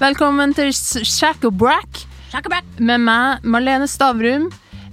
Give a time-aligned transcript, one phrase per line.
[0.00, 2.02] Velkommen til Shack og Brack
[2.80, 4.48] med meg, Marlene Stavrum,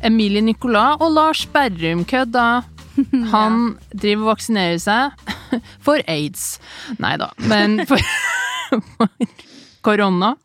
[0.05, 2.03] Emilie Nicolas og Lars Berrum.
[2.05, 2.61] Kødda!
[3.33, 5.31] Han driver og vaksinerer seg
[5.85, 6.59] for aids.
[6.99, 8.03] Nei da, men for
[9.87, 10.35] korona.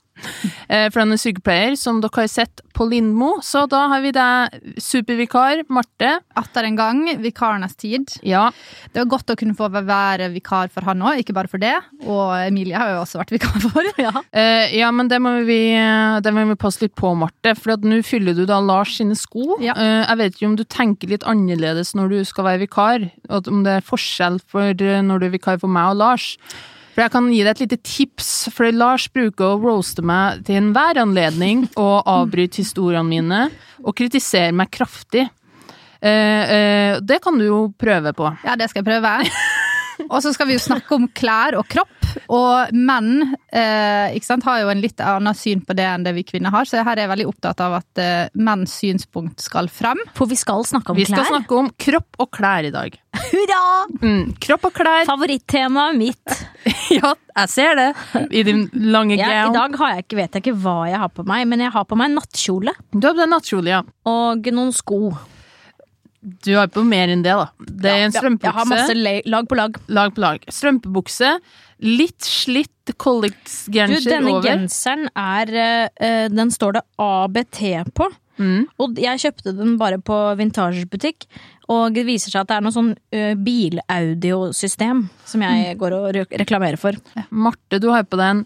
[0.68, 3.36] Eh, For han er sykepleier, som dere har sett på Lindmo.
[3.44, 6.16] Så da har vi deg, supervikar Marte.
[6.36, 8.10] Atter en gang, vikarenes tid.
[8.26, 8.48] Ja,
[8.92, 11.74] Det var godt å kunne få være vikar for han òg, ikke bare for det.
[12.06, 13.82] Og Emilie har jo også vært vikar for.
[14.04, 14.10] Ja.
[14.34, 15.60] Eh, ja, men det må vi,
[16.24, 17.54] det må vi passe litt på, Marte.
[17.56, 19.58] For nå fyller du da Lars sine sko.
[19.62, 19.76] Ja.
[19.78, 23.06] Eh, jeg vet ikke om du tenker litt annerledes når du skal være vikar.
[23.30, 26.32] Om det er forskjell for eh, når du er vikar for meg og Lars.
[26.94, 30.60] For jeg kan gi deg et lite tips, for Lars bruker å roaste meg til
[30.60, 33.40] enhver anledning og avbryte historiene mine
[33.82, 35.26] og kritisere meg kraftig.
[35.98, 38.30] Eh, eh, det kan du jo prøve på.
[38.46, 39.16] ja, det skal jeg prøve.
[40.08, 41.92] Og så skal vi jo snakke om klær og kropp.
[42.32, 46.14] Og menn eh, ikke sant, har jo en litt annet syn på det enn det
[46.16, 49.70] vi kvinner har, så her er jeg veldig opptatt av at eh, menns synspunkt skal
[49.72, 50.00] frem.
[50.16, 52.98] For vi skal snakke om Vi skal snakke om kropp og klær i dag.
[53.14, 53.62] Hurra!
[54.02, 55.04] Mm, kropp og klær.
[55.10, 56.24] Favorittemaet mitt.
[56.92, 57.86] Ja, jeg ser det.
[58.36, 61.10] I din lange Ja, I dag har jeg ikke, vet jeg ikke hva jeg har
[61.12, 63.80] på meg, men jeg har på meg nattkjole Du har på deg nattkjole, ja.
[64.08, 65.00] og noen sko.
[66.24, 67.50] Du har på mer enn det, da.
[67.60, 68.48] Det er en strømpebukse.
[68.48, 69.78] Jeg har masse lag på lag.
[69.92, 70.44] Lag på lag.
[70.48, 71.36] Strømpebukse.
[71.84, 74.44] Litt slitt Du, collex-genser denne over.
[74.44, 77.60] genseren er eh, eh, Den står det ABT
[77.96, 78.08] på.
[78.36, 78.66] Mm.
[78.82, 81.26] Og jeg kjøpte den bare på vintagebutikk,
[81.72, 86.08] og det viser seg at det er noe sånn uh, bilaudiosystem som jeg går og
[86.16, 86.98] re reklamerer for.
[87.30, 88.42] Marte, du har på deg en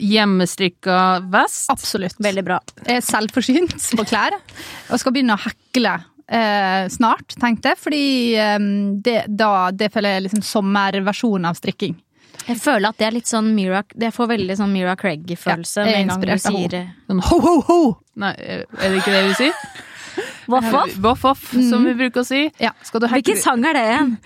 [0.00, 0.98] hjemmestrikka
[1.32, 1.70] vest.
[1.72, 2.20] Absolutt.
[2.22, 2.60] Veldig bra.
[2.86, 5.96] Jeg er selvforsynt på klær, og skal begynne å hekle
[6.30, 7.80] eh, snart, tenkte jeg.
[7.80, 8.04] Fordi
[8.38, 8.68] eh,
[9.04, 11.98] det, da, det føler jeg er liksom sommerversjonen av strikking.
[12.46, 15.90] Jeg føler at det er litt sånn Mira Jeg får veldig sånn Mira Craig-følelse Ja,
[15.90, 17.78] med en gang du sier eh, Sånn ho, ho, ho!
[18.22, 19.58] Nei, er det ikke det du sier?
[20.50, 20.94] Voff, voff?
[20.96, 22.40] Voff, voff, som vi bruker å si.
[22.58, 22.72] Ja.
[22.82, 24.16] Skal du Hvilken sang er det igjen?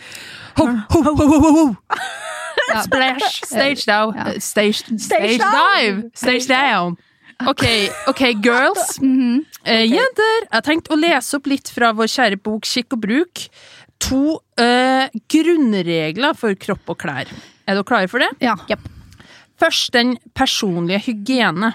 [0.56, 1.64] Ho, ho, ho, ho, ho, ho!
[2.70, 2.80] Ja.
[2.86, 3.42] Splash!
[3.44, 4.14] Stage down.
[4.16, 4.40] Ja.
[4.40, 6.08] Stage, stage dive!
[6.16, 6.96] Stage down!
[7.42, 7.64] Ok,
[8.10, 8.98] ok, girls.
[9.64, 13.02] Eh, jenter, jeg har tenkt å lese opp litt fra vår kjære bok Kikk og
[13.04, 13.44] bruk.
[14.04, 14.22] To
[14.60, 17.30] eh, grunnregler for kropp og klær.
[17.64, 18.30] Er dere klare for det?
[18.44, 18.54] Ja.
[19.60, 21.74] Først den personlige hygiene.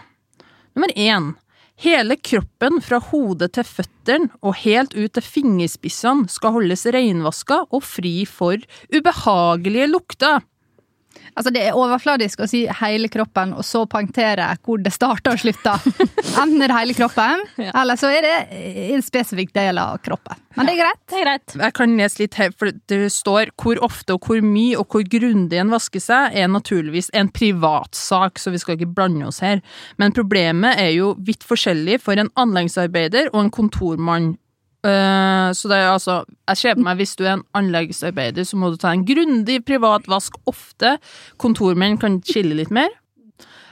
[0.77, 1.33] Nummer én.
[1.79, 7.85] Hele kroppen fra hodet til føttene og helt ut til fingerspissene skal holdes renvaska og
[7.87, 8.59] fri for
[8.91, 10.43] ubehagelige lukter.
[11.35, 15.43] Altså Det er overfladisk å si hele kroppen, og så poengtere hvor det starter og
[15.43, 15.85] slutter.
[16.41, 18.35] Enten er det hele kroppen, eller så er det
[18.95, 20.39] en spesifikk del av kroppen.
[20.57, 21.01] Men det er greit.
[21.09, 21.55] Det er greit.
[21.61, 25.05] Jeg kan lese litt her, for det står hvor ofte og hvor mye og hvor
[25.07, 29.63] grundig en vasker seg, er naturligvis en privatsak, så vi skal ikke blande oss her.
[30.01, 34.33] Men problemet er jo vidt forskjellig for en anleggsarbeider og en kontormann.
[34.87, 38.55] Eh, så det er altså Jeg ser på meg hvis du er en anleggsarbeider, så
[38.55, 40.97] må du ta en grundig privat vask ofte.
[41.37, 42.87] Kontormenn kan chille litt mer.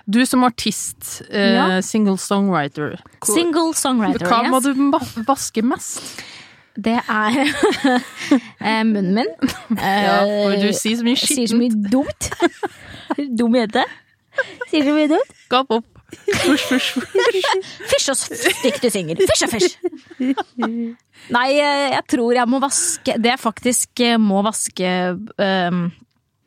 [0.10, 1.82] Du som artist, uh, Ja.
[1.82, 4.26] single songwriter, hvor- Single songwriter.
[4.28, 4.74] hva må du
[5.28, 6.22] vaske mest?
[6.80, 7.40] Det er
[8.62, 9.28] eh, munnen min.
[9.78, 12.30] Ja, for du sier så mye Sier så mye dumt.
[13.38, 13.84] Dum jente.
[14.70, 15.36] Sier så mye dumt.
[15.50, 15.86] Gap opp.
[16.08, 17.48] Fysj, fysj, fysj.
[17.92, 19.20] Fysj og stikk du synger.
[19.28, 19.78] Fysj og fysj.
[21.34, 25.88] Nei, eh, jeg tror jeg må vaske Det jeg faktisk eh, må vaske um,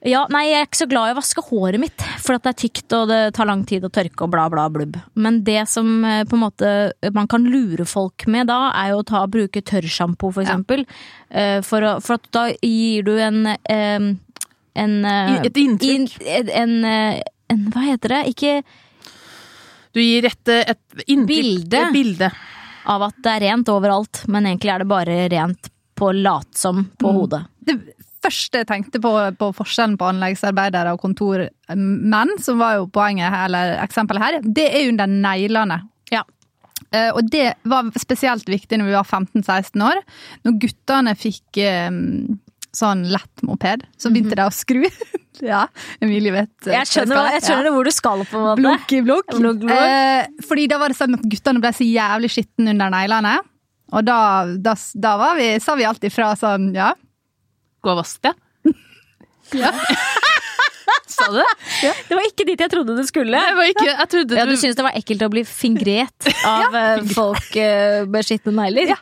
[0.09, 2.53] ja, nei, jeg er ikke så glad i å vaske håret mitt, for at det
[2.54, 4.94] er tykt og det tar lang tid å tørke og bla, bla, blubb.
[5.21, 6.71] Men det som eh, på en måte
[7.12, 10.87] man kan lure folk med da, er jo å ta, bruke tørrsjampo, for eksempel.
[11.28, 11.60] Ja.
[11.69, 14.09] For, å- for at da gir du en ehm,
[14.81, 16.16] en, eh, et inntrykk.
[16.25, 17.21] inn- en, eh,
[17.53, 18.22] en Hva heter det?
[18.32, 18.54] Ikke
[19.95, 21.77] Du gir et, et Bilde.
[21.77, 22.31] et bilde.
[22.91, 27.12] av at det er rent overalt, men egentlig er det bare rent på latsom på
[27.12, 27.43] hodet.
[27.60, 27.77] Det
[28.25, 33.48] første jeg tenkte på, på forskjellen på anleggsarbeidere og kontormenn, som var jo poenget her,
[33.48, 35.81] eller eksempelet her, det er under neglene.
[36.13, 36.25] Ja.
[36.91, 40.03] Eh, og det var spesielt viktig når vi var 15-16 år.
[40.47, 41.91] Når guttene fikk eh,
[42.77, 44.84] sånn lett moped, så begynte de å skru.
[45.44, 45.62] Ja,
[46.03, 48.60] Emilie vet eh, Jeg skjønner, skal, jeg skjønner hvor du skal på en måte.
[48.60, 49.36] Blunk i blunk.
[49.36, 49.78] Blunk, blunk.
[49.78, 53.36] Eh, fordi da var det sånn at guttene ble så jævlig skitne under neglene.
[53.91, 54.18] Og da,
[54.59, 54.74] da,
[55.06, 56.92] da var vi, sa vi alltid fra sånn, ja.
[57.80, 58.34] Gå og vask det.
[61.10, 61.92] Sa du det?
[62.09, 63.41] Det var ikke dit jeg trodde det skulle.
[63.41, 66.77] Det var ikke, jeg trodde Ja, du, syntes det var ekkelt å bli fingret av
[66.77, 66.84] ja.
[67.15, 68.95] folk eh, med skitne negler?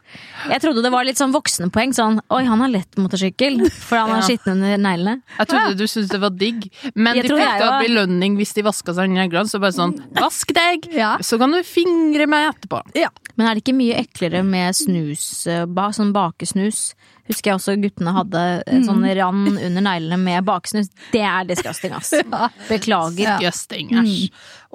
[0.49, 1.93] Jeg trodde det var litt sånn voksenpoeng.
[1.96, 4.26] Sånn oi, han har lett motorsykkel, for han har Ja.
[4.31, 5.19] skitne neglene.
[5.38, 6.69] jeg trodde du syntes det var digg.
[6.94, 9.49] Men Jeg de fikk da var- belønning hvis de vaska seg neglene.
[9.49, 10.88] Så bare sånn Vask deg!
[10.94, 11.16] Ja.
[11.20, 12.82] Så kan du fingre meg etterpå.
[12.99, 13.08] Ja.
[13.37, 15.64] Men er det ikke mye eklere med snus, eh,
[15.94, 16.94] sånn bakesnus?
[17.28, 20.88] Husker jeg også guttene hadde eh, sånn rand under neglene med baksnus.
[21.12, 22.14] Det er disgusting, ass.
[22.72, 23.36] Beklager.
[23.36, 23.92] Disgusting.
[24.00, 24.28] Æsj.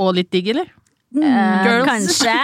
[0.03, 0.69] Og litt digg, eller?
[1.13, 1.25] Mm.
[1.25, 1.85] Girls.
[1.87, 2.37] kanskje.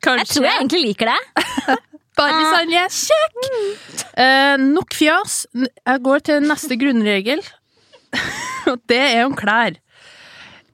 [0.00, 1.78] Jeg tror jeg egentlig liker det.
[2.20, 4.02] Bare sånn, jeg er kjekk!
[4.20, 5.38] Eh, nok fjas.
[5.56, 7.44] Jeg går til neste grunnregel.
[8.70, 9.78] Og det er om klær.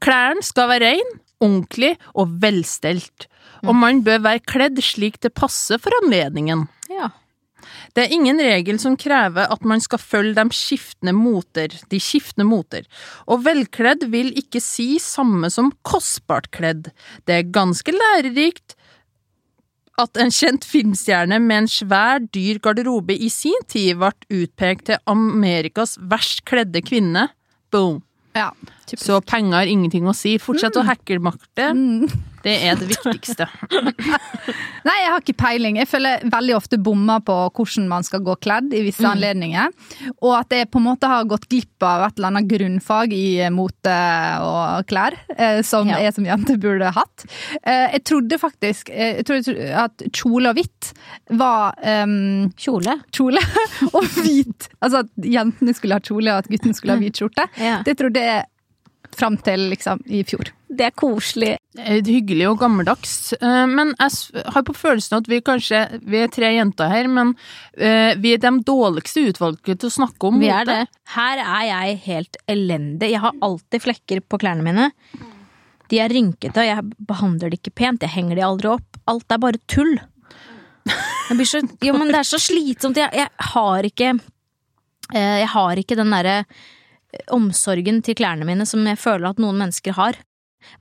[0.03, 3.29] Klærne skal være rein, ordentlig og velstelt.
[3.67, 6.67] Og man bør være kledd slik det passer for anledningen.
[6.93, 7.11] Ja.
[7.97, 12.49] Det er ingen regel som krever at man skal følge de skiftende moter, de skiftende
[12.49, 12.89] moter.
[13.27, 16.91] Og velkledd vil ikke si samme som kostbart kledd.
[17.27, 18.77] Det er ganske lærerikt
[20.01, 25.01] at en kjent filmstjerne med en svær, dyr garderobe i sin tid ble utpekt til
[25.09, 27.31] Amerikas verst kledde kvinne.
[27.73, 28.03] Boom.
[28.37, 28.51] Ja.
[28.93, 30.37] Så penger har ingenting å si.
[30.43, 31.71] Fortsett å hacke makte.
[31.73, 32.35] Mm.
[32.47, 33.49] Det er det viktigste.
[34.87, 35.79] Nei, jeg har ikke peiling.
[35.81, 39.73] Jeg føler veldig ofte bommer på hvordan man skal gå kledd i visse anledninger.
[40.21, 43.27] Og at jeg på en måte har gått glipp av et eller annet grunnfag i
[43.55, 43.97] mote
[44.47, 45.99] og klær, eh, som Ja.
[46.07, 47.27] jeg som jente burde hatt.
[47.63, 50.93] Eh, Jeg trodde faktisk eh, jeg trodde at kjole og hvitt
[51.39, 52.97] var um, Kjole.
[53.15, 53.43] kjole
[53.97, 54.69] og hvit.
[54.83, 57.49] Altså at jentene skulle ha kjole og at guttene skulle ha hvit skjorte.
[57.59, 57.81] Ja.
[57.87, 58.45] Det trodde jeg
[59.17, 60.51] fram til liksom i fjor.
[60.77, 61.53] Det er koselig.
[61.79, 66.33] Eh, Hyggelig og gammeldags, eh, men jeg har på følelsen at vi kanskje Vi er
[66.33, 67.35] tre jenter her, men
[67.77, 70.81] eh, vi er de dårligste utvalget til å snakke om Vi er det.
[71.15, 73.13] Her er jeg helt elendig.
[73.15, 74.91] Jeg har alltid flekker på klærne mine.
[75.93, 79.01] De er rynkete, og jeg behandler de ikke pent, jeg henger de aldri opp.
[79.07, 79.95] Alt er bare tull.
[80.87, 82.99] Jeg blir så, jo, men det er så slitsomt.
[82.99, 86.41] Jeg, jeg har ikke eh, Jeg har ikke den derre
[87.33, 90.19] omsorgen til klærne mine som jeg føler at noen mennesker har.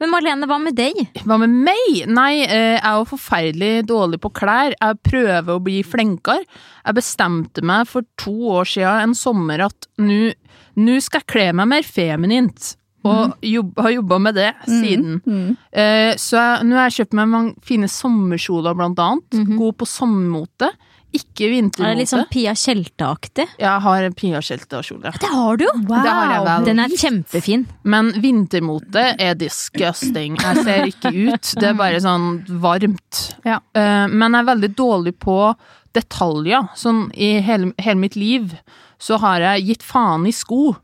[0.01, 0.97] Men Marlene, hva med deg?
[1.27, 2.05] Hva med meg?
[2.09, 4.73] Nei, eh, jeg er jo forferdelig dårlig på klær.
[4.73, 6.47] Jeg prøver å bli flinkere.
[6.85, 11.69] Jeg bestemte meg for to år siden en sommer at nå skal jeg kle meg
[11.75, 12.73] mer feminint.
[13.05, 15.19] Og jobb, har jobba med det siden.
[15.69, 19.37] Eh, så jeg, nå har jeg kjøpt meg mange fine sommerkjoler, blant annet.
[19.59, 20.71] God på sommermote.
[21.15, 21.89] Ikke Er vintermote.
[21.93, 23.45] det litt sånn Pia Tjelte-aktig?
[23.61, 25.13] Jeg har en Pia Tjelte-kjole.
[25.21, 25.73] Det har du jo!
[25.87, 26.65] Det har.
[26.65, 27.65] Den er kjempefin.
[27.83, 30.35] Men vintermote er disgusting.
[30.41, 31.53] Jeg ser ikke ut.
[31.61, 32.29] Det er bare sånn
[32.61, 33.21] varmt.
[33.47, 33.59] Ja.
[33.73, 35.37] Eh, Men jeg er veldig dårlig på
[35.95, 36.67] detaljer.
[36.75, 38.57] Sånn i hele, hele mitt liv
[38.99, 40.75] så har jeg gitt faen i sko.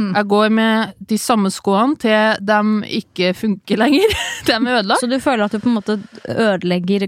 [0.00, 2.60] Jeg går med de samme skoene til de
[3.02, 4.14] ikke funker lenger.
[4.46, 5.02] De er ødelagt.
[5.02, 7.04] Så du føler at du på en måte ødelegger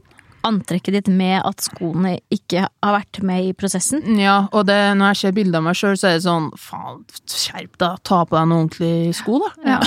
[0.49, 4.03] antrekket ditt med at skoene ikke har vært med i prosessen?
[4.21, 7.05] Ja, og det, når jeg ser bilder av meg sjøl, så er det sånn faen,
[7.27, 9.53] skjerp deg, ta på deg noen ordentlige sko, da.
[9.75, 9.79] Ja.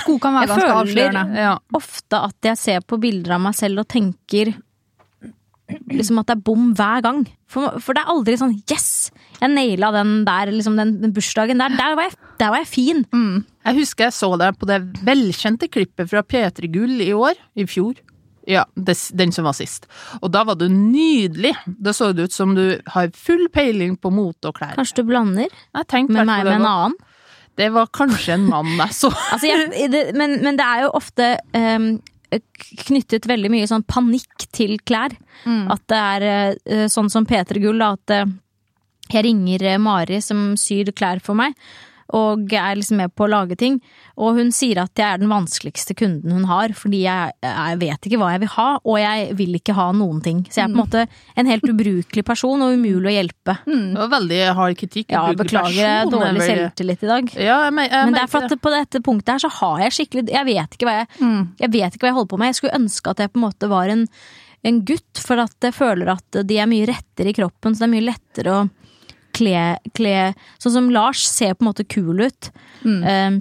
[0.00, 1.42] Sko kan være Jeg ganske føler- avslørende.
[1.46, 1.54] Ja.
[1.80, 4.54] Ofte at jeg ser på bilder av meg selv og tenker
[5.90, 7.22] liksom at det er bom hver gang.
[7.50, 9.10] For, for det er aldri sånn yes!
[9.40, 11.72] Jeg naila den der, liksom den, den bursdagen der.
[11.78, 13.00] Der var, jeg, der var jeg fin.
[13.64, 17.64] Jeg husker jeg så deg på det velkjente klippet fra P3 Gull i år, i
[17.70, 17.96] fjor.
[18.46, 19.86] Ja, den som var sist.
[20.20, 21.54] Og da var du nydelig.
[21.64, 24.74] Da så det ut som du har full peiling på mote og klær.
[24.76, 26.96] Kanskje du blander Jeg tenkte med meg med en annen?
[27.54, 29.12] Det var kanskje en mann jeg så.
[29.32, 31.88] Altså, jeg, det, men, men det er jo ofte um,
[32.84, 35.14] knyttet veldig mye sånn panikk til klær.
[35.44, 36.26] At det er
[36.64, 38.32] eh, sånn som P3 Gull, da, at eh,
[39.12, 41.54] jeg ringer eh, Mari som syr klær for meg.
[42.12, 43.78] Og er liksom med på å lage ting.
[44.20, 48.06] Og hun sier at jeg er den vanskeligste kunden hun har, fordi jeg, jeg vet
[48.08, 50.42] ikke hva jeg vil ha, og jeg vil ikke ha noen ting.
[50.50, 51.06] Så jeg er på en måte
[51.40, 53.56] en helt ubrukelig person, og umulig å hjelpe.
[53.64, 55.10] Det var veldig hard kritikk.
[55.16, 56.50] Ja, beklager, person, dårlig veldig...
[56.50, 57.32] selvtillit i dag.
[57.40, 59.84] Ja, jeg, me- jeg Men det er for at på dette punktet her så har
[59.86, 61.08] jeg skikkelig Jeg vet ikke hva jeg,
[61.64, 62.52] jeg vet ikke hva jeg holder på med.
[62.52, 64.06] Jeg skulle ønske at jeg på en måte var en,
[64.64, 67.88] en gutt, for at jeg føler at de er mye rettere i kroppen, så det
[67.88, 68.64] er mye lettere å
[69.34, 72.50] kle, kle Sånn som Lars ser på en måte kul ut.
[72.84, 73.40] Eh,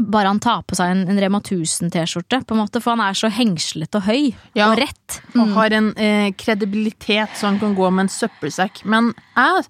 [0.00, 3.16] bare han tar på seg en, en Rema 1000-T-skjorte, på en måte, for han er
[3.18, 4.70] så hengslete og høy Ja.
[4.70, 5.18] og rett.
[5.36, 8.84] og har en eh, kredibilitet så han kan gå med en søppelsekk.
[8.88, 9.66] Men jeg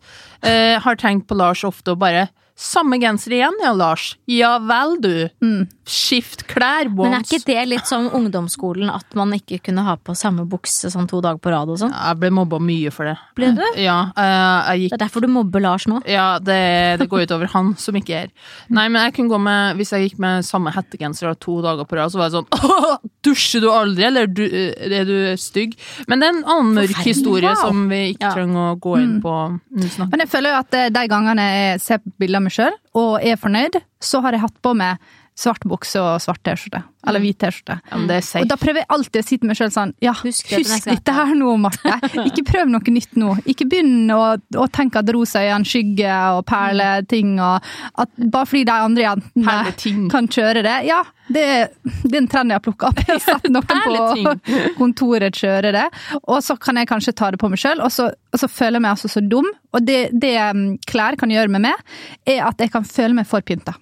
[0.47, 2.29] eh, har tenkt på Lars ofte og bare
[2.63, 4.13] Samme genser igjen, ja, Lars.
[4.31, 5.67] Ja vel, du.
[5.89, 10.15] Skift klær, Men er ikke det litt som ungdomsskolen, at man ikke kunne ha på
[10.17, 11.91] samme bukse sånn to dager på rad og sånn?
[11.91, 13.17] Jeg ble mobba mye for det.
[13.39, 13.65] Ble du?
[13.83, 15.99] Ja, eh, jeg gikk Det er derfor du mobber Lars nå.
[16.07, 16.59] Ja, det,
[17.03, 18.31] det går utover han som ikke er.
[18.71, 21.99] Nei, men jeg kunne gå med Hvis jeg gikk med samme hettegenser to dager på
[21.99, 25.75] rad, så var jeg sånn Åh, Dusjer du aldri, eller du, er du stygg?
[26.11, 27.59] Men det er en annen mørk historie Wow.
[27.59, 28.33] som vi ikke Ja.
[28.37, 30.07] trenger å gå inn på nå.
[30.13, 33.41] Men jeg føler jo at eh, de gangene jeg ser bilder meg sjøl og er
[33.41, 35.01] fornøyd, så har jeg hatt på meg
[35.39, 36.83] svart bukse og svart T-skjorte.
[37.09, 37.79] Eller hvit T-skjorte.
[37.91, 40.53] Ja, er Og da prøver jeg alltid å si til meg sjøl sånn Ja, Husk
[40.53, 41.95] husk, dette her nå, Marte.
[42.29, 43.33] Ikke prøv noe nytt nå.
[43.49, 44.21] Ikke begynn å,
[44.61, 47.65] å tenke at rosa øyne, skygge og perleting og
[48.05, 50.77] at Bare fordi de andre jentene kan kjøre det.
[50.87, 51.01] Ja,
[51.33, 51.73] det, er-
[52.05, 53.01] det er en trend jeg har plukka opp.
[53.03, 54.37] Jeg har sett noen på
[54.81, 55.87] kontoret kjøre det.
[56.29, 58.79] Og så kan jeg kanskje ta det på meg sjøl, og, så- og så føler
[58.79, 59.49] jeg meg altså så dum.
[59.73, 61.97] Og det, det mm, klær kan gjøre med meg,
[62.29, 63.75] er at jeg kan føle meg for pynta.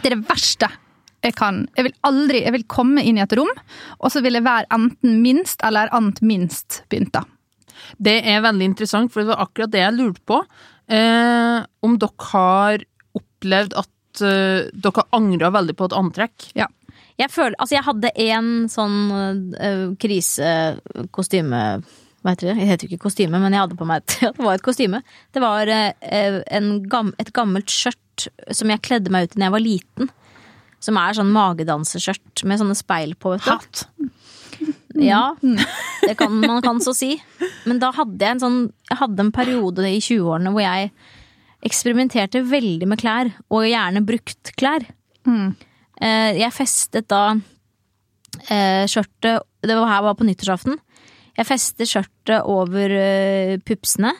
[0.00, 0.70] Det er det verste
[1.24, 1.62] jeg kan.
[1.76, 3.50] Jeg vil aldri jeg vil komme inn i et rom,
[3.98, 7.24] og så vil jeg være enten minst eller annet minst pynta.
[7.96, 10.40] Det er veldig interessant, for det var akkurat det jeg lurte på.
[10.92, 12.84] Eh, om dere har
[13.16, 16.48] opplevd at eh, dere har angra veldig på et antrekk.
[16.60, 16.68] Ja.
[17.20, 18.96] Jeg føler, altså jeg hadde en sånn
[19.54, 21.60] uh, krisekostyme
[22.24, 22.56] Hva heter det?
[22.56, 25.02] Jeg heter jo ikke kostyme, men jeg hadde på meg et, det var et kostyme.
[25.36, 29.50] Det var eh, en gam, et gammelt skjørt som jeg kledde meg ut i da
[29.50, 30.08] jeg var liten.
[30.84, 33.34] Som er sånn magedanseskjørt med sånne speil på.
[33.34, 33.50] Vet du.
[33.52, 33.84] Hatt.
[34.94, 35.34] Ja,
[36.06, 37.12] det kan man kan så si.
[37.68, 40.92] Men da hadde jeg en sånn Jeg hadde en periode i 20-årene hvor jeg
[41.64, 44.84] eksperimenterte veldig med klær, og gjerne brukt klær.
[45.24, 45.54] Mm.
[45.96, 47.36] Jeg festet da
[48.52, 50.76] eh, skjørtet Det var her var på nyttårsaften.
[51.34, 54.12] Jeg fester skjørtet over uh, pupsene,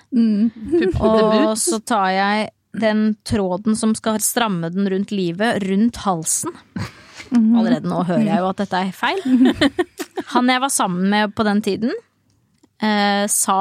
[0.99, 6.55] og så tar jeg den tråden som skal stramme den rundt livet, rundt halsen.
[7.35, 9.23] Allerede nå hører jeg jo at dette er feil.
[10.35, 11.95] Han jeg var sammen med på den tiden,
[12.83, 13.61] eh, sa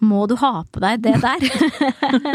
[0.00, 1.42] må du ha på deg det der?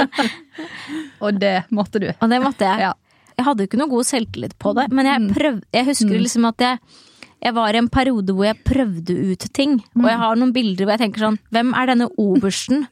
[1.25, 2.11] Og det måtte du.
[2.13, 2.83] Og det måtte jeg.
[2.85, 2.93] Ja.
[3.35, 6.45] Jeg hadde jo ikke noe god selvtillit på det, men jeg prøv, Jeg husker liksom
[6.47, 6.77] at jeg
[7.43, 9.75] jeg var i en periode hvor jeg prøvde ut ting.
[9.99, 12.87] Og jeg har noen bilder hvor jeg tenker sånn Hvem er denne obersten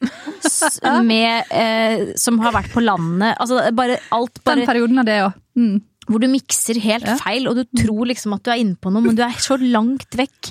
[1.12, 3.34] med, eh, som har vært på landet?
[3.40, 5.42] Altså bare alt Den perioden av det òg.
[5.58, 5.82] Mm.
[6.04, 9.06] Hvor du mikser helt feil, og du tror liksom at du er inne på noe,
[9.06, 10.50] men du er så langt vekk.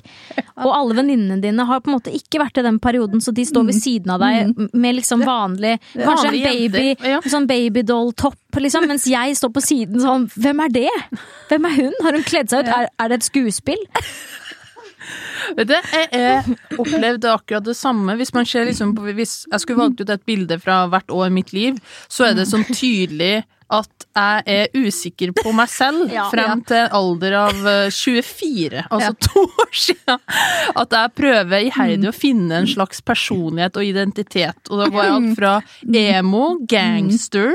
[0.64, 3.44] Og alle venninnene dine har på en måte ikke vært i den perioden, så de
[3.44, 7.20] står ved siden av deg med liksom vanlig Kanskje en baby, ja.
[7.28, 10.90] sånn babydoll-topp, liksom, mens jeg står på siden sånn Hvem er det?
[11.48, 11.94] Hvem er hun?
[12.04, 12.68] Har hun kledd seg ut?
[12.68, 13.80] Er, er det et skuespill?
[15.56, 18.16] Vet du, jeg jeg opplevde akkurat det samme.
[18.20, 21.26] Hvis man ser liksom på, Hvis jeg skulle valgt ut et bilde fra hvert år
[21.30, 26.10] i mitt liv, så er det sånn tydelig at jeg er usikker på meg selv
[26.12, 26.26] Ja.
[26.28, 30.18] frem til alder av eh, 24, altså to år siden.
[30.76, 34.68] At jeg prøver iherdig å finne en slags personlighet og identitet.
[34.68, 35.54] Og da går jeg alt fra
[35.88, 37.54] emo, gangster,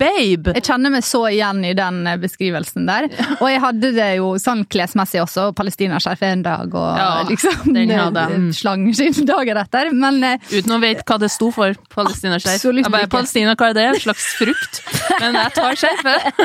[0.00, 0.54] babe.
[0.56, 3.10] Jeg kjenner meg så igjen i den eh, beskrivelsen der.
[3.36, 5.50] Og jeg hadde det jo sånn klesmessig også.
[5.58, 8.54] Palestinaskjerf en dag og Ja, liksom den hadde jeg.
[8.58, 9.92] Slangen sin dagen etter.
[9.94, 11.76] Men eh, Uten å vite hva det sto for.
[11.94, 12.64] Palestinaskjerf.
[12.64, 13.10] Jeg bare.
[13.12, 13.86] Palestina, hva er det?
[13.92, 14.82] En slags frukt?
[15.18, 16.42] Men jeg tar skjerfet.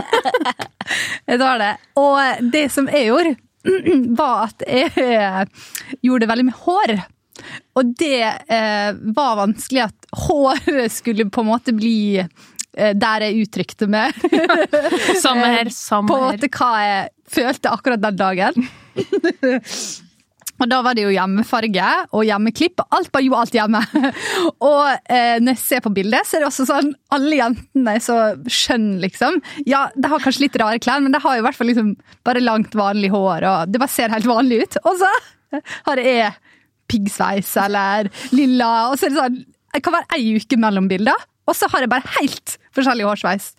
[1.32, 1.74] jeg tar det.
[2.00, 3.36] Og det som jeg gjorde,
[4.20, 5.44] var at jeg eh,
[6.04, 6.96] gjorde det veldig med hår.
[7.80, 13.48] Og det eh, var vanskelig at håret skulle på en måte bli eh, der jeg
[13.48, 14.16] uttrykte meg.
[15.24, 18.68] Samme her, på en måte hva jeg følte akkurat den dagen.
[20.63, 22.84] Og da var det jo hjemmefarge og hjemmeklipp.
[22.96, 23.82] Alt bare jo alt hjemme.
[24.70, 28.03] Og eh, når jeg ser på bildet, så er det også sånn alle jentene er
[28.03, 28.17] så
[28.48, 29.41] skjønne, liksom.
[29.67, 31.93] Ja, de har kanskje litt rare klær, men de har jo i hvert fall liksom
[32.25, 34.79] bare langt, vanlig hår, og det bare ser helt vanlig ut.
[34.88, 35.12] Og så
[35.89, 36.32] har jeg
[36.91, 39.41] piggsveis eller lilla, og så er det sånn
[39.74, 43.51] Det kan være ei uke mellom bilder, og så har jeg bare helt forskjellig hårsveis.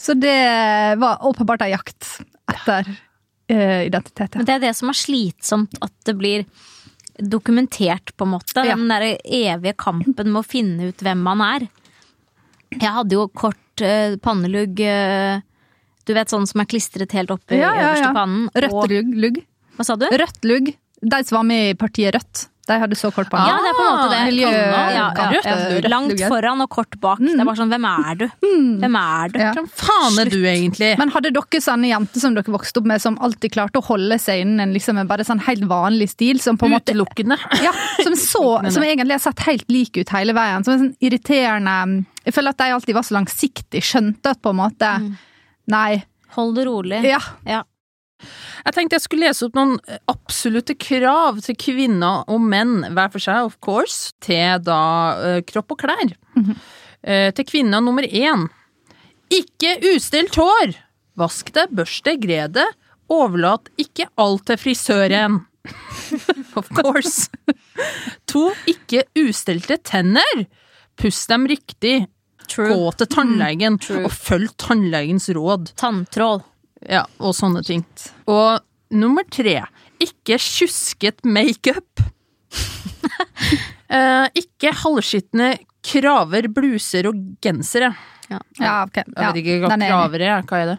[0.00, 0.40] Så det
[1.00, 2.14] var åpenbart ei jakt
[2.48, 2.88] etter
[3.54, 4.36] identitet.
[4.38, 6.44] Men det er det som er slitsomt, at det blir
[7.20, 8.64] dokumentert, på en måte.
[8.64, 8.76] Ja.
[8.76, 11.68] Den der evige kampen med å finne ut hvem man er.
[12.70, 15.42] Jeg hadde jo kort eh, pannelugg, eh,
[16.06, 18.46] du vet sånn som er klistret helt opp i Ja, ja, øverste pannen.
[18.54, 19.42] Rødt lugg.
[19.76, 20.06] Hva sa du?
[20.10, 20.72] Rødt lugg.
[21.00, 23.50] De som var med i partiet Rødt, De hadde så kort panne.
[23.50, 24.20] Ja, det er på en måte det.
[24.30, 25.88] Miljø- Ja, ja, ja.
[25.90, 27.18] Langt foran og kort bak.
[27.18, 28.24] Det er bare sånn, hvem er du?
[28.80, 29.38] Hvem er du?
[29.42, 29.48] Ja.
[29.56, 30.92] Hvem faen er du egentlig?
[31.00, 34.18] Men hadde dere sånne jenter som dere vokste opp med, som alltid klarte å holde
[34.22, 36.38] seg innen en liksom, en bare sånn helt vanlig stil?
[36.40, 37.36] Som på en måte Utelukkende.
[37.62, 37.72] ja,
[38.02, 40.62] som, så, som egentlig har sett helt lik ut hele veien.
[40.64, 44.50] Som er sånn irriterende Jeg føler at de alltid var så langsiktig, Skjønte at på
[44.54, 44.94] en måte
[45.70, 46.04] Nei.
[46.36, 47.02] Hold det rolig.
[47.04, 47.18] Ja.
[47.46, 47.62] Ja.
[48.64, 49.76] Jeg tenkte jeg skulle lese opp noen
[50.10, 54.82] absolutte krav til kvinner og menn, hver for seg, of course, til da
[55.24, 56.14] eh, kropp og klær.
[57.02, 58.48] Eh, til kvinner nummer én.
[59.32, 60.76] Ikke ustelt hår!
[61.20, 62.66] Vask det, børst det, gre det.
[63.10, 65.40] Overlat ikke alt til frisøren.
[66.58, 67.28] of course.
[68.30, 68.50] To.
[68.70, 70.46] Ikke ustelte tenner.
[71.00, 72.06] Puss dem riktig.
[72.50, 72.70] True.
[72.74, 75.70] Gå til tannlegen, mm, og følg tannlegens råd.
[75.78, 76.42] Tanntråd.
[76.88, 77.84] Ja, og sånne ting.
[78.30, 78.60] Og
[78.94, 79.58] nummer tre,
[80.00, 82.04] ikke tjusket makeup.
[83.96, 87.92] eh, ikke halvskitne kraver, bluser og gensere.
[88.30, 88.38] Ja.
[88.60, 89.02] Ja, ok.
[89.02, 90.46] Jeg vet ikke hva er kraver er.
[90.46, 90.78] Hva er det?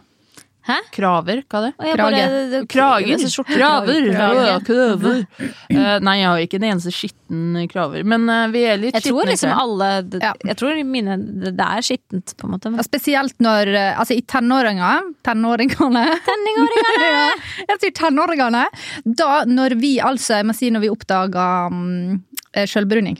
[0.67, 0.75] Hæ?
[0.93, 1.71] Kraver, hva er det?
[1.79, 1.97] Krage.
[1.97, 3.45] bare- det- Krager.
[3.49, 4.45] Kraver.
[4.45, 5.23] Ja, kraver.
[5.71, 9.07] Uh, nei, jeg har ikke en eneste skitten kraver, men uh, vi er litt Jeg
[9.07, 9.31] tror skitne.
[9.31, 10.33] liksom tror alle det- Ja.
[10.45, 12.75] Jeg tror mine Det det er skittent, på en måte.
[12.77, 16.05] Ja, Spesielt når eh, Altså, i tenåringer Tenåringene
[17.01, 17.33] ja,
[17.67, 18.65] Jeg sier tenåringene.
[19.05, 22.21] Da, når vi altså Jeg må si når vi oppdaga um,
[22.53, 23.17] sjølbruning.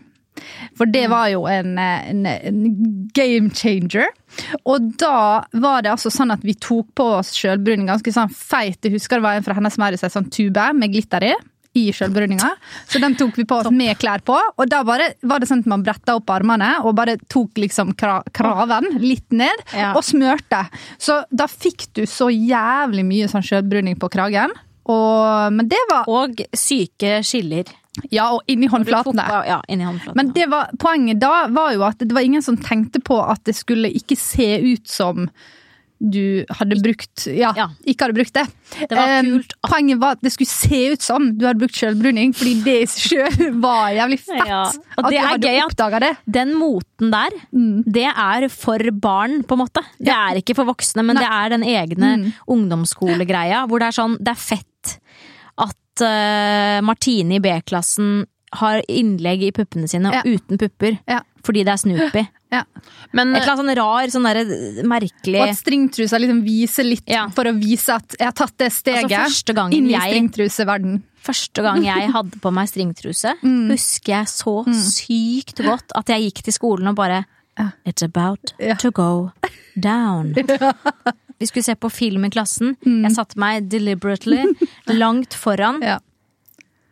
[0.77, 2.63] For det var jo en, en, en
[3.15, 4.09] game changer.
[4.63, 8.79] Og da var det altså sånn at vi tok på oss sjølbruning ganske sånn feit.
[8.83, 11.33] Jeg husker det var en fra Hennes Maurits, en sånn tube med glitter i.
[11.71, 12.49] I sjølbruninga.
[12.91, 14.35] Så den tok vi på oss med klær på.
[14.35, 17.93] Og da bare var det sånn at man bretta opp armene og bare tok liksom
[17.95, 19.63] kra kraven litt ned.
[19.71, 19.93] Ja.
[19.95, 20.65] Og smørte.
[20.99, 24.51] Så da fikk du så jævlig mye sånn sjølbruning på kragen.
[24.91, 27.71] Og, men det var Og syke skiller.
[28.09, 29.25] Ja, og inni håndflatene.
[29.47, 30.15] Ja, inni håndflatene.
[30.15, 33.43] Men det var, poenget da var jo at det var ingen som tenkte på at
[33.43, 35.27] det skulle ikke se ut som
[36.01, 37.67] du hadde brukt Ja, Ja.
[37.85, 38.47] ikke hadde brukt det.
[38.89, 41.75] Det var kult at- Poenget var at det skulle se ut som du hadde brukt
[41.77, 44.47] sjølbruning, fordi det i seg sjøl var jævlig fett.
[44.47, 46.17] Ja, og At det du er hadde at- oppdaga det.
[46.39, 47.83] Den moten der, Mm.
[47.85, 49.83] det er for barn, på en måte.
[49.99, 51.21] Det er ikke for voksne, men Nei.
[51.21, 52.33] det er den egne Mm.
[52.47, 54.65] ungdomsskolegreia hvor det er sånn, det er fett
[56.01, 58.25] at eh, Martine i B-klassen
[58.59, 60.21] har innlegg i puppene sine Ja.
[60.27, 60.97] uten pupper.
[61.07, 61.21] Ja.
[61.43, 62.27] Fordi det er Snoopy.
[62.51, 62.63] Ja.
[63.13, 67.07] Men Et eller annet sånn rar, sånn der, merkelig Og at stringtrusa liksom viser litt
[67.07, 67.29] Ja.
[67.29, 71.01] for å vise at jeg har tatt det steget Altså, inn i stringtruseverden.
[71.23, 76.43] Første gang jeg hadde på meg stringtruse, husker jeg så sykt godt at jeg gikk
[76.43, 77.25] til skolen og bare
[77.85, 78.73] It's about Ja.
[78.75, 79.31] to go
[79.79, 80.33] down.
[81.41, 82.75] Vi skulle se på film i klassen.
[82.85, 84.43] Jeg satte meg deliberately
[85.01, 85.81] langt foran.
[85.85, 85.97] Ja.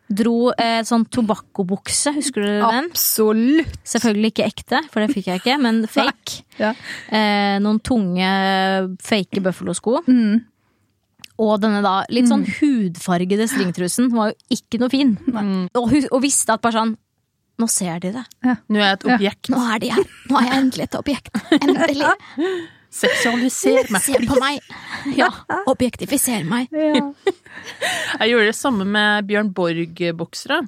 [0.10, 2.88] Dro eh, sånn tobakkobukse, husker du den?
[2.89, 3.76] Absolutt.
[3.86, 6.39] Selvfølgelig ikke ekte, for det fikk jeg ikke, men fake.
[6.58, 6.71] Ja.
[7.13, 8.32] Eh, noen tunge,
[9.06, 10.00] fake Buffalo-sko.
[10.10, 10.39] Mm.
[11.39, 15.13] Og denne da litt sånn hudfargede stringtrusen var jo ikke noe fin.
[15.78, 16.97] Og, og visste at bare sånn
[17.60, 18.21] Nå ser de det.
[18.71, 19.50] nå er jeg et objekt.
[19.52, 20.06] Nå er de her.
[20.30, 21.39] Nå er jeg endelig et objekt.
[21.58, 22.12] Endelig.
[22.89, 24.02] Seksualiser meg.
[24.02, 24.60] Se på meg.
[25.17, 25.30] Ja.
[25.69, 26.71] Objektifiser meg.
[28.19, 30.62] Jeg gjorde det samme med Bjørn Borg-boksere.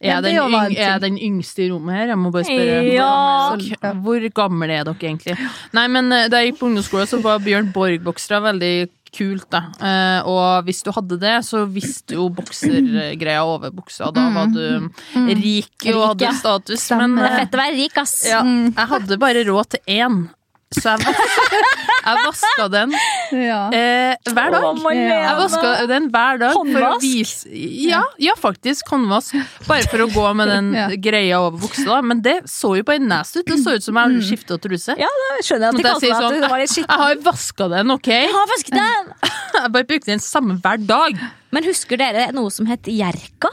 [0.00, 2.06] Er, jeg den yng- er den yngste i rommet her?
[2.14, 2.76] Jeg må bare spørre.
[2.88, 3.08] Ja.
[3.52, 5.34] Hvor, hvor gamle er dere egentlig?
[5.76, 8.72] Nei, men eh, Da jeg gikk på ungdomsskolen, så var Bjørn Borg-boksere veldig
[9.12, 9.44] kult.
[9.52, 9.60] da.
[9.76, 14.08] Eh, og hvis du hadde det, så visste jo boksergreia over buksa.
[14.16, 14.88] Da var du
[15.36, 16.88] rik og hadde status.
[16.96, 18.16] Men Det er eh, fett å være rik, ass.
[18.30, 20.22] ja, jeg hadde bare råd til én.
[20.70, 21.16] Så jeg, vas
[22.06, 22.92] jeg vaska den
[23.34, 23.56] Ja.
[23.74, 24.66] eh, hver dag.
[24.68, 27.02] Oh, Jeg vaska den hver dag for å Håndvask?
[27.02, 27.50] vise
[27.90, 28.86] ja, ja, faktisk.
[28.92, 29.34] Håndvask.
[29.66, 30.84] Bare for å gå med den Ja.
[30.94, 31.88] greia over buksa.
[31.88, 31.98] da.
[32.06, 33.50] Men det så jo bare nasty ut.
[33.50, 34.94] Det så ut som jeg hadde skifta truse.
[35.00, 37.20] Ja, da skjønner jeg at de kalte sånn, det at det var litt jeg har
[37.26, 38.10] vaska den, ok?
[38.14, 39.12] Jeg har vasket den!
[39.60, 41.18] Jeg bare brukte den samme hver dag.
[41.50, 43.50] Men husker dere noe som het Jerka?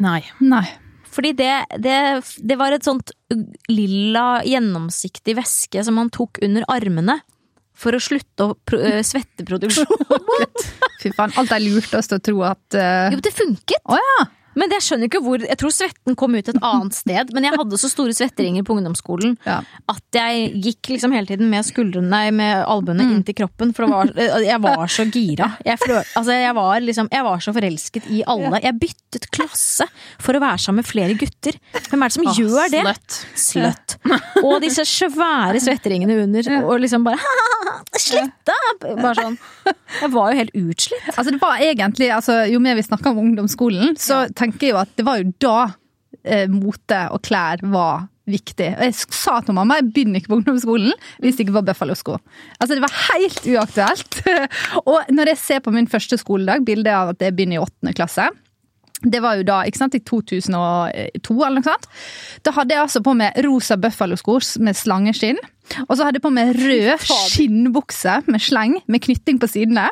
[0.00, 0.22] Nei.
[0.40, 0.64] Nei.
[1.12, 1.50] Fordi det,
[1.84, 1.96] det,
[2.40, 3.12] det var et sånt
[3.68, 7.18] lilla, gjennomsiktig væske som man tok under armene.
[7.82, 9.88] For å slutte å pro øh, svetteproduksjon.
[11.02, 11.34] Fy faen.
[11.40, 13.10] Alt er lurt oss til å tro at uh...
[13.12, 13.80] Jo, det funket!
[13.90, 14.26] Oh, ja!
[14.58, 17.56] Men jeg skjønner ikke hvor Jeg tror svetten kom ut et annet sted, men jeg
[17.58, 19.60] hadde så store svetteringer på ungdomsskolen Ja.
[19.88, 23.92] at jeg gikk liksom hele tiden med skuldrene, nei, med albuene inntil kroppen, for det
[23.92, 25.50] var, jeg var så gira.
[25.64, 28.60] Jeg, flør, altså jeg, var liksom, jeg var så forelsket i alle.
[28.62, 29.86] Jeg byttet klasse
[30.22, 31.58] for å være sammen med flere gutter.
[31.88, 32.84] Hvem er det som Åh, gjør det?
[33.38, 33.96] Sløtt.
[34.46, 37.20] Og disse svære svetteringene under, og liksom bare
[38.02, 38.50] Slutt!
[38.82, 39.36] Bare sånn.
[40.00, 41.08] Jeg var jo helt utslitt.
[41.12, 44.92] Altså det var egentlig, altså Jo mer vi snakker om ungdomsskolen, så tenker jo at
[44.98, 45.58] det var jo da
[46.22, 48.68] eh, mote og klær var viktig.
[48.76, 52.18] Og jeg sa til mamma jeg begynner ikke på ungdomsskolen hvis det ikke var Buffalo-sko.
[52.60, 54.20] Altså Det var helt uaktuelt.
[54.90, 57.96] og når jeg ser på min første skoledag, bildet av at jeg begynner i åttende
[57.96, 58.30] klasse
[59.02, 61.88] det var jo da, ikke sant, i 2002 eller noe sånt.
[62.46, 65.40] Da hadde jeg altså på meg rosa Buffalo-sko med slangeskinn.
[65.88, 69.88] Og så hadde jeg på meg rød skinnbukse med sleng med knytting på sidene.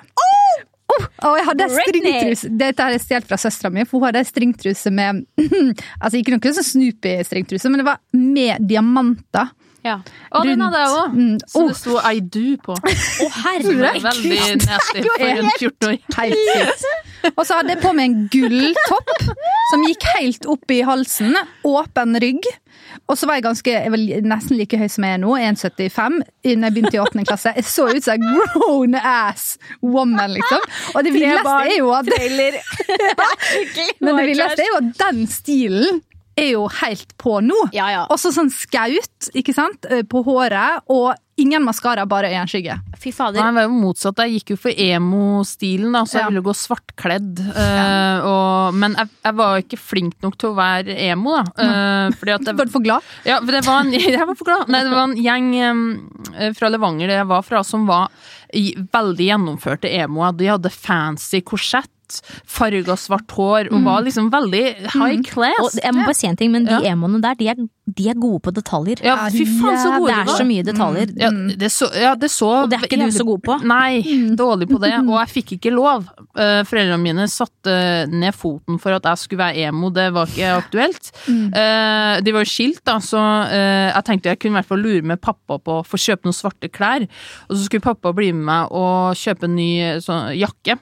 [0.91, 4.25] Oh, og jeg hadde stringtruse Dette har jeg stjålet fra søstera mi, for hun hadde
[4.29, 5.25] stringtruse med
[6.03, 9.53] Altså ikke noe sånn Snoopy-stringtruse, men det var med diamanter.
[9.85, 9.97] Ja.
[10.37, 11.15] Og den hadde jeg òg.
[11.17, 11.69] Mm, Så oh.
[11.71, 12.77] det sto I do på.
[13.25, 14.03] Å, herregud!
[14.05, 16.03] Veldig nasty for en 14-åring.
[16.19, 17.31] Helt sykt.
[17.35, 19.15] Og så hadde jeg på meg en gulltopp
[19.71, 21.37] som gikk helt opp i halsen.
[21.69, 22.49] Åpen rygg.
[23.09, 26.21] Og så var jeg ganske, jeg var nesten like høy som jeg er nå, 1,75,
[26.47, 27.25] innen jeg begynte i 8.
[27.29, 27.55] klasse.
[27.57, 30.63] Jeg så ut som en grown ass woman, liksom.
[30.95, 32.11] Og det villeste er jo at
[34.05, 36.01] Men det villeste er jo at den stilen
[36.41, 37.57] er jo helt på nå.
[37.77, 38.05] Ja, ja.
[38.13, 42.75] Også sånn skaut, ikke sant, eh, på håret, og ingen maskara, bare øyenskygge.
[43.01, 43.41] Fy Nei, fader.
[43.41, 44.19] jeg var jo motsatt.
[44.27, 46.29] Jeg gikk jo for emo-stilen, da, så jeg Ja.
[46.29, 47.39] ville gå svartkledd.
[47.57, 51.45] Uh, og, men jeg, jeg var ikke flink nok til å være emo, da.
[51.57, 53.01] Uh, fordi at Var du for glad?
[53.25, 54.69] ja, det var en, jeg var for glad.
[54.69, 55.87] Nei, det var en gjeng um,
[56.59, 58.11] fra Levanger der jeg var fra, som var
[58.53, 60.37] i, veldig gjennomførte emoer.
[60.37, 61.89] De hadde fancy korsett,
[62.47, 65.61] farga svart hår, og var liksom veldig high class.
[65.63, 66.93] Og jeg må bare si en ting, men de Ja.
[66.95, 67.55] emoene der, de er,
[67.91, 69.01] de er gode på detaljer.
[69.03, 71.13] ja, fy faen, så gode Det er så mye detaljer.
[71.19, 73.57] Ja, det så, ja, det så Og det er ikke du så god på.
[73.67, 74.03] Nei,
[74.37, 74.93] dårlig på det.
[75.11, 76.07] Og jeg fikk ikke lov.
[76.37, 80.53] Eh, Foreldrene mine satte ned foten for at jeg skulle være emo, det var ikke
[80.63, 81.11] aktuelt.
[81.29, 83.19] Eh, De var jo skilt, da, så
[83.51, 86.29] eh, jeg tenkte jeg kunne i hvert fall lure med pappa på å få kjøpe
[86.29, 87.07] noen svarte klær.
[87.49, 89.71] Og så skulle pappa bli med meg og kjøpe en ny
[90.05, 90.79] sånn, jakke.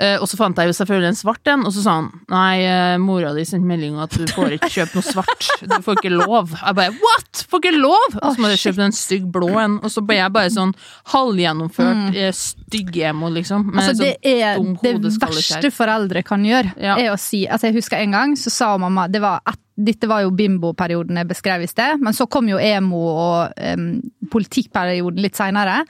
[0.00, 2.62] Eh, og så fant jeg jo selvfølgelig en svart en, og så sa han nei,
[2.64, 5.48] eh, mora di sendte melding at du får ikke kjøpe noe svart.
[5.60, 6.54] Du får ikke lov.
[6.56, 7.42] Jeg bare what?!
[7.50, 8.16] Får ikke lov!
[8.22, 10.72] Og så må jeg kjøpe en stygg blå en, og så ble jeg bare sånn
[11.12, 12.20] halvgjennomført mm.
[12.36, 13.68] stygg emo, liksom.
[13.74, 16.96] Altså, det sånn er dum det verste foreldre kan gjøre, Ja.
[16.96, 20.04] er å si Altså, jeg husker en gang så sa mamma det var et, Dette
[20.10, 23.94] var jo bimbo-perioden jeg beskrev i sted, men så kom jo emo og em,
[24.30, 25.80] politikkperioden litt seinere.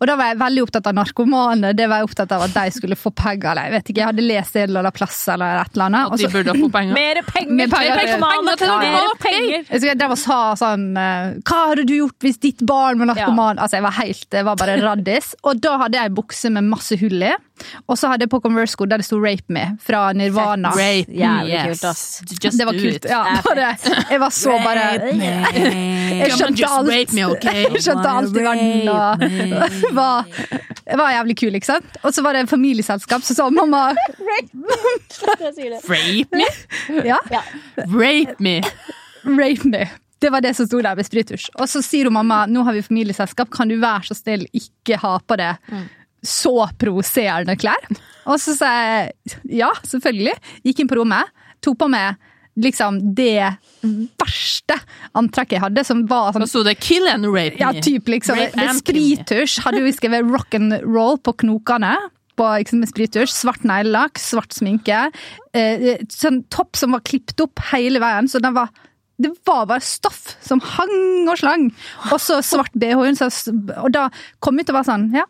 [0.00, 2.66] Og da var jeg veldig opptatt av narkomane, det var jeg opptatt av at de
[2.76, 5.62] skulle få penger, eller jeg vet ikke, jeg hadde lest en eller annen plass eller
[5.62, 6.12] et eller annet.
[6.16, 6.94] At de burde få penger.
[7.00, 7.56] Mer penger!
[7.62, 9.18] Mer penger til- penger til narkomane!
[9.26, 9.66] penger!
[9.70, 13.10] Jeg jeg drev og sa sånn eh, Hva hadde du gjort hvis ditt barn var
[13.12, 13.58] narkoman?
[13.62, 15.34] Altså, jeg var helt Jeg var bare raddis.
[15.46, 17.32] Og da hadde jeg ei bukse med masse hull i.
[17.88, 20.70] Og så hadde jeg på Converse-sko der det sto 'Rape Me' fra Nirvana.
[20.76, 21.66] Rape, Jævlig yes.
[21.66, 22.22] kult, ass.
[22.44, 23.04] Just Det var kult.
[23.08, 23.76] Ja, bare,
[24.10, 24.86] jeg var så bare
[26.22, 26.88] Jeg skjønte alt.
[26.90, 27.64] rape me, okay?
[27.74, 28.88] Jeg skjønte alt i verden.
[28.88, 29.20] Og
[30.00, 30.24] var,
[30.86, 31.98] det var jævlig kul, ikke sant?
[32.02, 33.88] Og så var det en familieselskap, så sa mamma
[35.88, 36.48] Rape me?
[37.04, 37.18] ja,
[37.76, 38.60] Rape me!
[39.26, 39.86] rape me.
[40.22, 41.50] Det var det som sto der med sprittusj.
[41.60, 44.96] Og så sier hun mamma nå har vi familieselskap, kan du være så snill ikke
[45.02, 45.52] ha på det
[46.24, 47.90] så provoserende klær?
[48.26, 50.34] Og så sa jeg ja, selvfølgelig.
[50.66, 51.30] Gikk inn på rommet,
[51.64, 52.16] tok på meg
[52.56, 53.56] liksom det
[54.16, 54.78] verste
[55.16, 56.78] antrekket jeg hadde, som var sånn Da sto det?
[56.80, 57.58] Kill and rape?
[57.60, 58.38] Ja, typ liksom.
[58.40, 61.94] Rape det sprittusj hadde jo skrevet rock and roll på knokene.
[62.36, 65.06] På, liksom, med sprittusj, Svart neglelakk, svart sminke.
[65.56, 68.28] Eh, sånn topp som var klippet opp hele veien.
[68.28, 68.72] så den var
[69.16, 71.70] det var bare stoff som hang og slang.
[72.10, 73.00] Og så svart BH.
[73.80, 74.10] Og da
[74.44, 75.24] kom jeg til å være sånn Ja,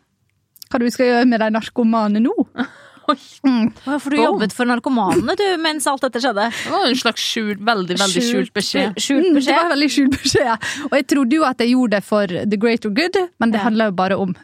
[0.69, 2.35] hva du skal gjøre med de narkomane nå?
[3.07, 3.69] Mm.
[4.03, 6.49] For du jobbet for narkomanene du, mens alt dette skjedde.
[6.65, 8.97] Det var en slags skjult, veldig, veldig skjult beskjed.
[8.99, 10.65] Skjult Mm, Det var veldig skjult beskjed.
[10.89, 13.63] Og jeg trodde jo at jeg gjorde det for the greater good, men det Ja.
[13.63, 14.35] handler jo bare om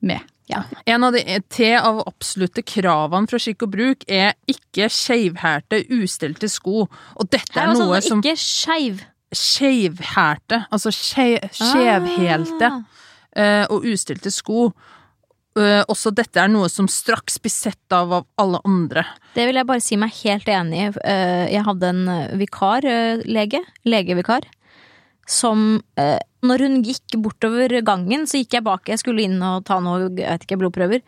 [0.00, 0.24] meg.
[0.48, 0.62] Ja.
[0.86, 1.20] En av de
[1.52, 6.88] te av absolutte kravene fra skikk og bruk er ikke skeivhælte, ustelte sko.
[6.88, 9.04] Og dette er sånn, noe som Ikke skeiv.
[9.36, 10.64] Skeivhælte.
[10.72, 12.82] altså skje- skjevhælte Ah.
[13.36, 14.72] eh, og ustilte sko.
[15.58, 19.04] Eh, også dette er noe som straks blir sett av av alle andre.
[19.34, 20.90] Det vil jeg bare si meg helt enig i.
[21.02, 24.46] Eh, Jeg hadde en eh, vikarlege, legevikar,
[25.28, 25.82] som
[26.40, 28.86] Når hun gikk bortover gangen, så gikk jeg bak.
[28.88, 31.02] Jeg skulle inn og ta noe, jeg vet ikke, blodprøver.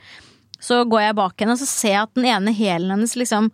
[0.61, 3.49] Så går jeg bak henne, og så ser jeg at den ene hælen hennes liksom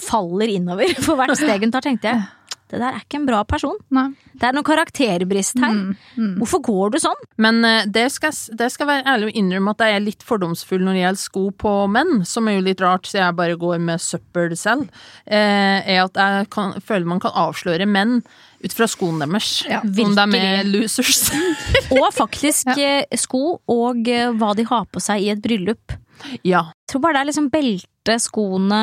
[0.00, 2.26] faller innover for hvert steg hun tar, tenkte jeg.
[2.70, 3.78] Det der er ikke en bra person.
[3.94, 4.06] Nei.
[4.38, 5.74] Det er noe karakterbrist her.
[5.74, 7.24] Mm, Hvorfor går du sånn?
[7.42, 10.84] Men eh, det skal, det skal være ærlig å innrømme at jeg er litt fordomsfull
[10.86, 13.82] når det gjelder sko på menn, som er jo litt rart så jeg bare går
[13.82, 14.86] med søppel selv,
[15.26, 18.20] eh, er at jeg kan, føler man kan avsløre menn
[18.60, 19.52] ut fra skoene deres.
[19.68, 21.30] Ja, om de er losers.
[21.96, 23.00] Og faktisk ja.
[23.18, 25.96] sko og eh, hva de har på seg i et bryllup.
[26.44, 26.68] ja.
[26.70, 28.82] Jeg tror bare det er liksom belte, skoene,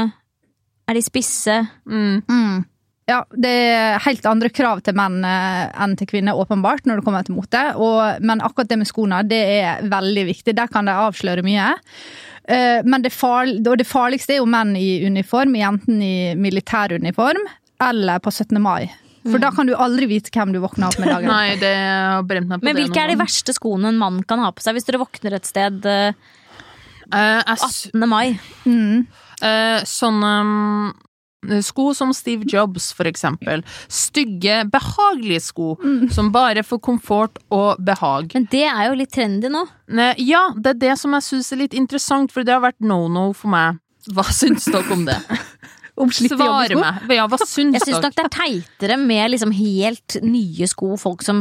[0.87, 1.59] er de spisse?
[1.85, 2.23] Mm.
[2.27, 2.65] Mm.
[3.07, 7.05] Ja, det er helt andre krav til menn eh, enn til kvinner, åpenbart, når det
[7.05, 7.61] kommer til mote.
[7.79, 10.55] Og, men akkurat det med skoene, det er veldig viktig.
[10.57, 11.69] Der kan de avsløre mye.
[12.47, 17.39] Eh, Men det, farlig, og det farligste er jo menn i uniform, enten i militæruniform
[17.87, 18.59] eller på 17.
[18.61, 18.89] mai.
[19.27, 21.27] For da kan du aldri vite hvem du våkner opp med dagen.
[21.35, 24.21] Nei, det har brent meg på Men det hvilke er de verste skoene en mann
[24.27, 26.11] kan ha på seg hvis dere våkner et sted eh,
[27.07, 28.03] Eh, jeg s- 18.
[28.11, 28.33] mai?
[28.67, 29.05] Mm.
[29.39, 30.87] Uh, sånn mm,
[31.63, 33.63] sko som Steve Jobs, for eksempel.
[33.87, 35.75] Stygge, behagelige sko,
[36.11, 38.31] som bare får komfort og behag.
[38.33, 39.65] Men det er jo litt trendy nå.
[39.87, 42.81] Ne, Ja, det er det som jeg syns er litt interessant, for det har vært
[42.81, 43.81] no-no for meg.
[44.13, 45.19] Hva syns dere om det?
[45.97, 47.09] Om slitte Svare meg.
[47.09, 51.23] Ja, hva syns Jeg syns nok det er teitere med liksom helt nye sko, folk
[51.25, 51.39] som,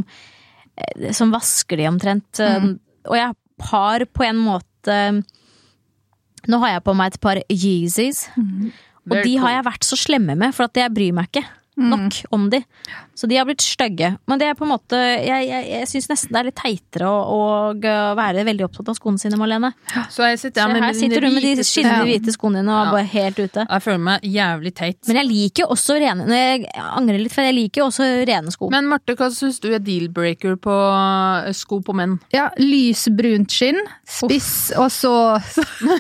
[0.81, 2.41] eh, som vasker de omtrent.
[2.41, 2.79] Mm.
[3.05, 3.35] Og jeg
[3.71, 4.97] har på en måte
[6.47, 8.29] Nå har jeg på meg et par Yeezys,
[9.07, 11.45] og de har jeg vært så slemme med, for at jeg bryr meg ikke
[11.77, 12.63] nok om de.
[13.17, 14.15] Så de har blitt stygge.
[14.29, 17.09] Men det er på en måte Jeg, jeg, jeg syns nesten det er litt teitere
[17.09, 19.71] å, å være veldig opptatt av skoene sine, Malene.
[20.13, 22.81] Så jeg sitter Så her med sitter du med de skinnende hvite skoene dine og
[22.81, 22.93] er Ja.
[22.97, 23.67] bare helt ute.
[23.69, 24.99] Jeg føler meg jævlig teit.
[25.09, 28.53] Men jeg liker jo også rene Jeg angrer litt, for jeg liker jo også rene
[28.55, 28.71] sko.
[28.73, 30.77] Men Marte, hva syns du er deal-breaker på
[31.47, 32.19] eh, sko på menn?
[32.35, 35.15] Ja, lysbrunt skinn, spiss, og så.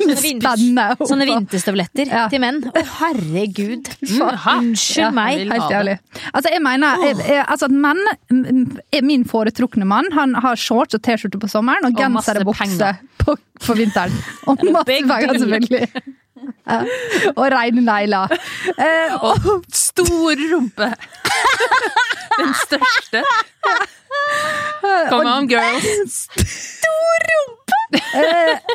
[1.07, 2.27] Sånne vinterstøvletter Ja.
[2.33, 2.63] til menn.
[2.71, 3.89] Å, herregud!
[4.07, 4.23] Mm?
[4.57, 5.47] Unnskyld Ja, meg.
[5.67, 5.99] Helt jævlig.
[6.35, 7.99] Altså, jeg mener jeg, jeg, altså, menn
[9.07, 10.13] min foretrukne mann.
[10.13, 13.75] Han har shorts og T-skjorte på sommeren, og Og masse genser og bukse på, på
[13.79, 14.13] vinteren.
[14.49, 15.89] Og masse penger, selvfølgelig.
[16.67, 16.81] Ja.
[17.37, 18.29] Og reine negler.
[18.79, 19.37] Eh, Og
[19.73, 20.93] stor rumpe!
[22.39, 23.23] Den største.
[25.11, 26.29] Come on, girls.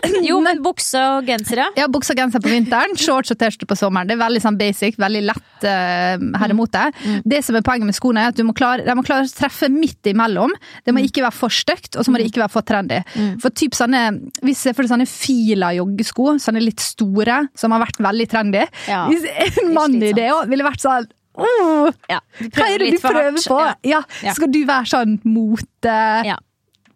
[0.28, 1.68] Jo, men bukse og genser, ja.
[1.78, 4.10] Ja, bukse og genser på vinteren, shorts og T-skjorte på sommeren.
[4.10, 6.88] Det er veldig sånn basic, veldig lett uh, herremote.
[7.28, 9.32] Det som er poenget med skoene, er at du må klare, de må klare å
[9.36, 10.54] treffe midt imellom.
[10.86, 13.02] Det må ikke være for stygt, og så må det ikke være for trendy.
[13.44, 14.04] For typ sånne,
[14.46, 18.66] hvis jeg får sånne fila joggesko, sånne litt store, som har vært veldig trendy.
[18.90, 21.10] Ja, Hvis en mann i det òg ville vært sånn
[21.40, 22.20] oh, ja.
[22.52, 23.60] Hva er det du prøver på?
[23.88, 24.02] Ja.
[24.36, 26.38] Skal du være sånn mote Ja.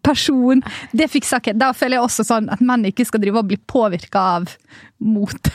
[0.06, 0.62] Person.
[0.96, 1.58] Det fikk saken.
[1.60, 4.50] Da føler jeg også sånn at menn ikke skal drive og bli påvirka av
[4.98, 5.50] mote.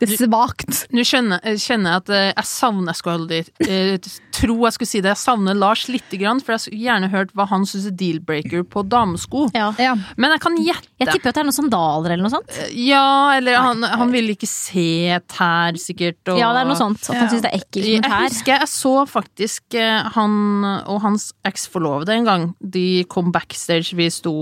[0.00, 0.84] Det er svakt.
[0.94, 4.76] Nå skjønner jeg kjenner jeg at eh, jeg savner Jeg skulle aldri eh, tro jeg
[4.76, 5.10] skulle si det.
[5.12, 8.62] Jeg savner Lars lite grann, for jeg skulle gjerne hørt hva han syns er deal-breaker
[8.70, 9.48] på damesko.
[9.56, 9.70] Ja.
[9.82, 9.96] Ja.
[10.16, 10.88] Men jeg kan gjette.
[11.02, 12.54] Jeg tipper at det er noen sandaler eller noe sånt.
[12.78, 13.02] Ja,
[13.36, 16.20] eller han, han vil ikke se tær, sikkert.
[16.30, 17.02] Og, Ja, det er noe sånt.
[17.04, 17.32] At han Ja.
[17.34, 20.38] syns det er ekkelt med Jeg husker jeg så faktisk eh, han
[20.86, 22.46] og hans eksforlovede en gang.
[22.62, 24.32] De kom backstage, vi sto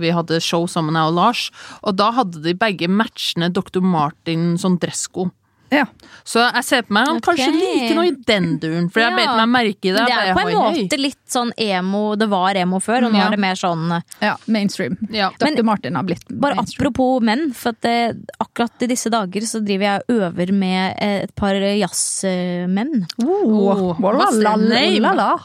[0.00, 1.44] Vi hadde show sammen, jeg og Lars.
[1.84, 3.82] Og da hadde de begge matchende Dr.
[3.84, 5.30] Martin sånn dressko.
[5.68, 5.82] Ja.
[6.24, 9.16] Så jeg ser på meg han kanskje liker noe i den duren, for jeg Ja.
[9.18, 10.00] bet meg merke i det.
[10.08, 13.18] Det er jo på en måte litt sånn emo Det var emo før, og nå
[13.18, 13.26] Ja.
[13.26, 14.96] er det mer sånn ja, mainstream.
[15.12, 15.28] Ja.
[15.38, 15.62] Dr.
[15.62, 16.86] Martin har blitt Bare mainstream.
[16.88, 20.94] apropos menn, for at det, akkurat i disse dager så driver jeg og øver med
[21.02, 23.06] eh, et par jazzmenn.
[23.22, 25.42] Oh, oh?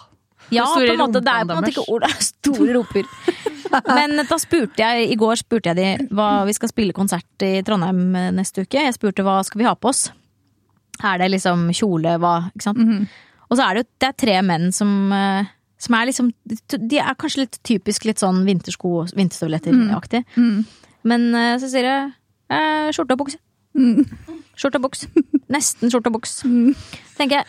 [0.55, 1.21] Ja, på en måte.
[1.23, 3.09] Det er på en måte ikke ord, det er store roper.
[3.97, 7.55] Men da spurte jeg, i går spurte jeg de hva vi skal spille konsert i
[7.65, 8.85] Trondheim eh, neste uke.
[8.85, 10.07] Jeg spurte hva skal vi ha på oss.
[11.03, 12.81] Er det liksom kjole, hva, ikke sant.
[12.83, 13.05] Mhm.
[13.49, 16.31] Og så er det jo det er tre menn som, eh, som er liksom
[16.89, 20.23] De er kanskje litt typisk litt sånn vintersko, vinterstøvletter-aktig.
[20.37, 20.63] Mm.
[21.05, 22.13] Men eh, så sier jeg
[22.49, 23.37] eh, skjorte og bukse.
[23.77, 24.05] Mm.
[24.57, 25.05] Skjorte og buks.
[25.53, 26.39] Nesten skjorte og buks.
[27.17, 27.45] Tenker jeg,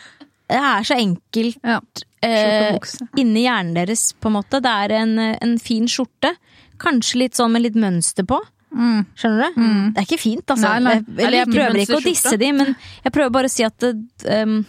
[0.49, 1.79] det er så enkelt Ja.
[2.21, 2.77] eh,
[3.17, 4.61] inni hjernen deres, på en måte.
[4.61, 6.35] Det er en, en fin skjorte.
[6.77, 8.39] Kanskje litt sånn med litt mønster på.
[8.75, 9.05] Mm.
[9.15, 9.61] Skjønner du?
[9.95, 10.67] Det er ikke fint, altså.
[10.67, 10.95] Nei, nei.
[11.23, 13.93] Jeg- jeg prøver ikke å disse de, men jeg prøver bare å si at det,
[14.43, 14.65] um,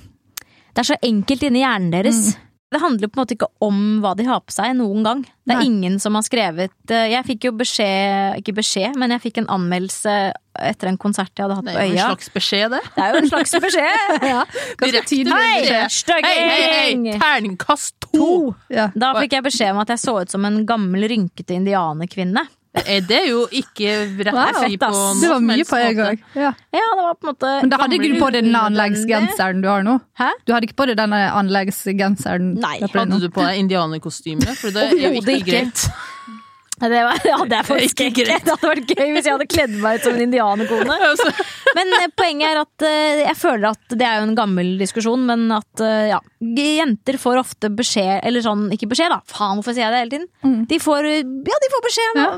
[0.74, 2.36] det er så enkelt inni hjernen deres.
[2.76, 5.20] Det handler på en måte ikke om hva de har på seg noen gang.
[5.46, 5.68] Det er Nei.
[5.70, 9.48] ingen som har skrevet eh, Jeg fikk jo beskjed, ikke beskjed, men jeg fikk en
[9.54, 10.16] anmeldelse
[10.60, 11.78] etter en konsert jeg hadde hatt på Øya.
[11.78, 12.82] Det er jo en slags beskjed, det.
[12.92, 14.12] Det er jo en slags beskjed!
[14.32, 14.42] ja.
[14.82, 16.26] Direkte beskjed.
[16.26, 17.16] Hei, hei, hei!
[17.22, 18.28] Terningkast to!
[18.72, 18.90] Ja.
[18.92, 22.44] Da fikk jeg beskjed om at jeg så ut som en gammel, rynkete indianerkvinne.
[22.84, 23.92] Eh, Det er jo ikke
[24.26, 26.18] rett Wow, si på noen Det var mye på en gang.
[26.34, 26.50] Ja.
[26.76, 29.62] Ja, det var på en måte Men da hadde ikke du på deg den anleggsgenseren
[29.64, 29.96] du har nå?
[30.20, 30.30] Hæ?
[30.44, 32.52] Du hadde ikke på deg denne anleggsgenseren?
[32.60, 32.76] Nei.
[32.84, 34.56] Hadde du på deg indianerkostyme?
[34.60, 35.40] For det er jo ikke.
[35.46, 35.88] greit.
[36.76, 38.24] Det, var, ja, det er faktisk Ikke.
[38.28, 40.96] Det hadde vært gøy hvis jeg hadde kledd meg ut som en indianerkone.
[41.10, 41.30] Altså,
[41.76, 45.24] Men eh, poenget er at eh, jeg føler at det er jo en gammel diskusjon,
[45.28, 49.76] men at eh, ja, jenter får ofte beskjed, eller sånn, ikke beskjed da, faen hvorfor
[49.76, 50.28] sier jeg det hele tiden?
[50.44, 50.58] Mm.
[50.70, 52.30] De får, ja, de får beskjed Ja.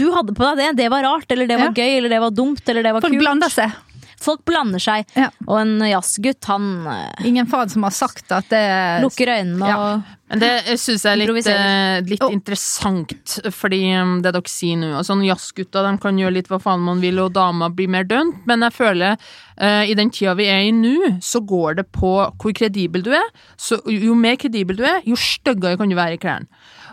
[0.00, 2.32] du hadde på deg det, det var rart, eller det var gøy, eller det var
[2.36, 3.24] dumt, eller det var Folk kult.
[3.26, 3.76] blander seg.
[4.20, 5.30] Folk blander seg, Ja.
[5.46, 9.76] og en jazzgutt, han eh, Ingen faen som har sagt at det lukker øynene Ja.
[9.78, 10.50] og Men det
[10.80, 12.32] syns jeg er litt, eh, litt Oh.
[12.32, 16.80] interessant, fordi um, det dere sier nå altså, Jazzgutta de kan gjøre litt hva faen
[16.80, 19.16] man vil, og dama blir mer dømt, men jeg føler
[19.58, 23.12] eh, i den tida vi er i nå, så går det på hvor kredibel du
[23.12, 23.28] er.
[23.56, 26.46] Så jo mer kredibel du er, jo styggere kan du være i klærne.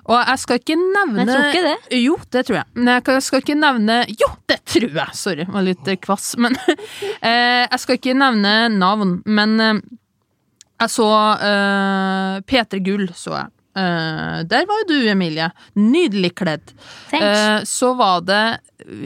[0.10, 2.02] Og jeg skal ikke nevne Jeg tror ikke det.
[2.02, 2.68] Jo, det tror jeg.
[2.74, 5.18] Men jeg skal ikke nevne Jo, det tror jeg!
[5.18, 6.34] Sorry, jeg var litt eh, kvass.
[6.42, 9.82] Men eh, jeg skal ikke nevne navn, men eh,
[10.82, 13.52] jeg så uh, P3 Gull, så jeg.
[13.78, 15.52] Uh, der var jo du, Emilie.
[15.78, 16.74] Nydelig kledd.
[17.14, 18.44] Eh, så var det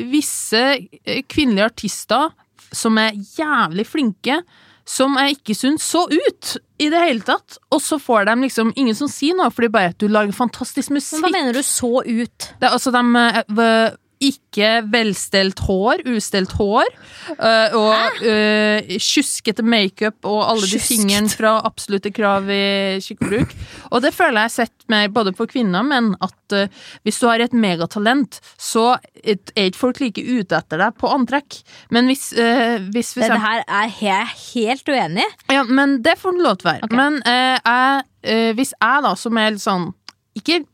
[0.09, 0.63] visse
[1.03, 2.31] eh, kvinnelige artister
[2.75, 4.39] som er jævlig flinke,
[4.85, 7.57] som jeg ikke syns så ut i det hele tatt.
[7.73, 10.93] Og så får de liksom ingen som sier noe, fordi bare at du lager fantastisk
[10.93, 11.23] musikk.
[11.23, 12.49] Men hva mener du så ut?
[12.61, 16.89] Det er altså de eh, ikke velstelt hår, ustelt hår,
[17.35, 23.51] øh, og øh, kjuskete makeup og alle de tingene fra absolutte krav i skikkebruk.
[23.91, 26.67] Og det føler jeg har sett med både på kvinner og menn, at øh,
[27.03, 31.59] hvis du har et megatalent, så er ikke folk like ute etter deg på antrekk.
[31.91, 35.53] Men hvis, øh, hvis for Det, det her er jeg helt uenig i.
[35.53, 36.87] ja, men det får det lov til å være.
[36.87, 36.97] Okay.
[36.99, 39.91] Men eh, jeg, eh, hvis jeg da, som er litt sånn
[40.35, 40.65] Ikke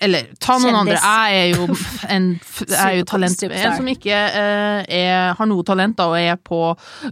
[0.00, 1.00] Eller ta noen Kjendis.
[1.02, 1.28] andre.
[1.28, 1.76] Jeg er jo
[2.14, 2.26] en
[2.78, 6.60] er jo talent, en som ikke eh, er, har noe talent, da, og er på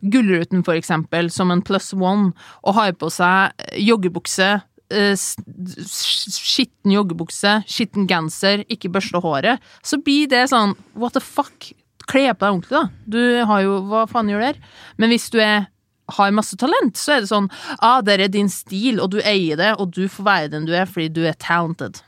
[0.03, 2.31] Gullruten, for eksempel, som en plus one,
[2.63, 4.51] og har på seg joggebukse.
[4.93, 9.63] eh, Skitten joggebukse, skitten genser, ikke børste håret.
[9.83, 11.73] Så blir det sånn what the fuck?
[12.11, 12.89] Kle på deg ordentlig, da.
[13.07, 14.57] Du har jo Hva faen gjør du der?
[14.99, 15.69] Men hvis du er
[16.17, 19.59] har masse talent, så er det sånn ah, det er din stil, og du eier
[19.61, 22.01] det, og du får være den du er fordi du er talented.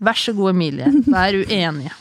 [0.00, 0.90] Vær så god, Emilie.
[1.10, 1.92] Vær uenig.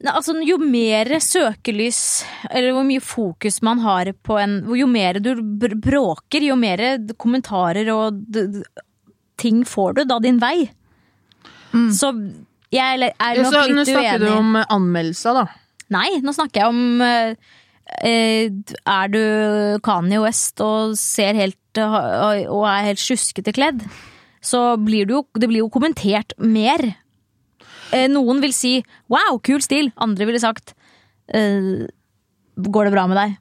[0.00, 5.34] Altså, jo mer søkelys, eller hvor mye fokus man har på en Jo mer du
[5.76, 6.80] bråker, jo mer
[7.20, 8.22] kommentarer og
[9.36, 10.70] ting får du da din vei.
[11.92, 12.14] Så
[12.72, 13.76] jeg er nok Ja, så, litt uenig.
[13.76, 15.44] nå snakker du om anmeldelser, da.
[15.92, 17.52] Nei, nå snakker jeg om eh,
[18.02, 23.82] Er du Kanye West og ser helt eh, Og er helt sjuskete kledd,
[24.40, 26.80] så blir jo, det blir jo kommentert mer.
[27.92, 30.74] Eh, Noen vil si 'wow, kul stil', andre ville sagt
[31.34, 31.86] eh,
[32.56, 33.36] 'går det bra med deg'?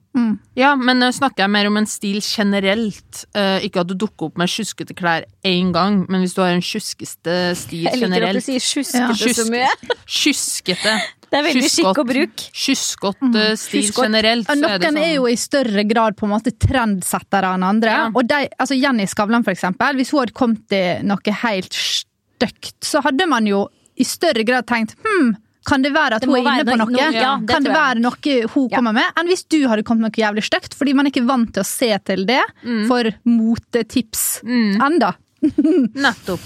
[0.57, 3.25] Ja, men nå snakker jeg mer om en stil generelt.
[3.33, 6.51] Eh, ikke at du dukker opp med sjuskete klær én gang, men hvis du har
[6.51, 8.43] en sjuskeste stil Jeg liker at du generelt.
[8.43, 9.33] sier sjuskete Ja.
[9.33, 9.69] så mye.
[10.05, 10.99] Kjuskete.
[11.29, 12.43] Det er veldig skikk og bruk.
[12.57, 14.05] Kjuskott eh, stil Kjuskott.
[14.07, 14.47] generelt.
[14.49, 17.91] Så er det sånn, er jo i større grad på en måte trendsettere enn andre.
[17.99, 18.07] Ja.
[18.13, 19.99] Og de, altså Jenny Skavlan, for eksempel.
[19.99, 23.67] Hvis hun hadde kommet til noe helt stygt, så hadde man jo
[23.99, 25.33] i større grad tenkt hm,
[25.69, 27.09] kan det være at Det hun er inne på noe- noe?
[27.13, 28.77] ja, det kan det være noe hun Ja.
[28.79, 29.09] kommer med?
[29.19, 31.61] Enn hvis du hadde kommet med noe jævlig stygt, fordi man er ikke vant til
[31.61, 32.41] å se til det
[32.87, 35.13] for motetips enda.
[35.93, 36.41] Nettopp.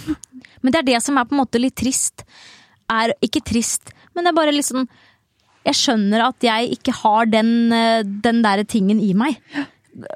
[0.62, 2.26] Men det er det som er på en måte litt trist.
[2.92, 4.88] Er ikke trist, men det er bare liksom
[5.64, 9.38] Jeg skjønner at jeg ikke har den, eh, den der tingen i meg.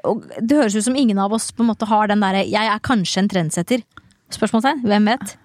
[0.04, 2.68] Og det høres ut som ingen av oss på en måte har den derre Jeg
[2.68, 3.84] er kanskje en trendsetter.
[4.34, 4.82] Spørsmålstegn?
[4.84, 5.36] Hvem vet?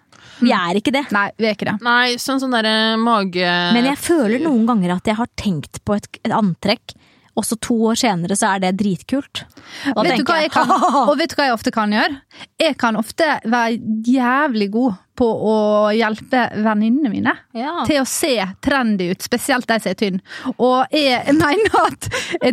[0.44, 1.06] Vi er ikke det.
[1.14, 1.78] Nei, vi er ikke det.
[1.86, 3.48] Nei, sånn sånn derre mage...
[3.76, 6.96] Men jeg føler noen ganger at jeg har tenkt på et, et antrekk,
[7.34, 9.44] og så to år senere så er det dritkult.
[9.88, 10.70] Da Vet du hva jeg kan,
[11.10, 12.20] og vet du hva jeg ofte kan gjøre?
[12.62, 15.56] Jeg kan ofte være jævlig god på å
[15.94, 17.34] hjelpe venninnene mine.
[17.54, 17.84] Ja.
[17.86, 18.34] til å se
[18.66, 20.22] trendy ut, spesielt de som er tynn.
[20.56, 22.08] Og jeg mener at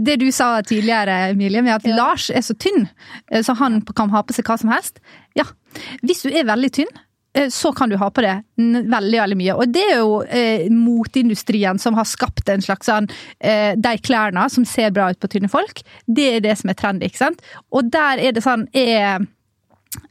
[0.05, 2.89] det du sa tidligere, Emilie, med at Lars er så tynn,
[3.31, 5.01] eh, så han kan ha på seg hva som helst.
[5.39, 5.49] Ja,
[6.05, 6.93] hvis du er veldig tynn,
[7.51, 9.55] så kan du ha på det veldig, veldig mye.
[9.55, 13.07] Og det er jo eh, moteindustrien som har skapt en slags sånn
[13.39, 16.79] eh, De klærne som ser bra ut på tynne folk, det er det som er
[16.81, 17.45] trendy, ikke sant?
[17.71, 19.29] Og der er det sånn jeg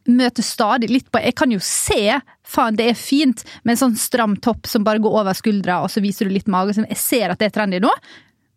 [0.09, 3.99] møter stadig litt på Jeg kan jo se, faen det er fint med en sånn
[3.99, 6.75] stram topp som bare går over skuldra, og så viser du litt mage.
[6.81, 7.91] Jeg ser at det er trendy nå,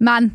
[0.03, 0.33] men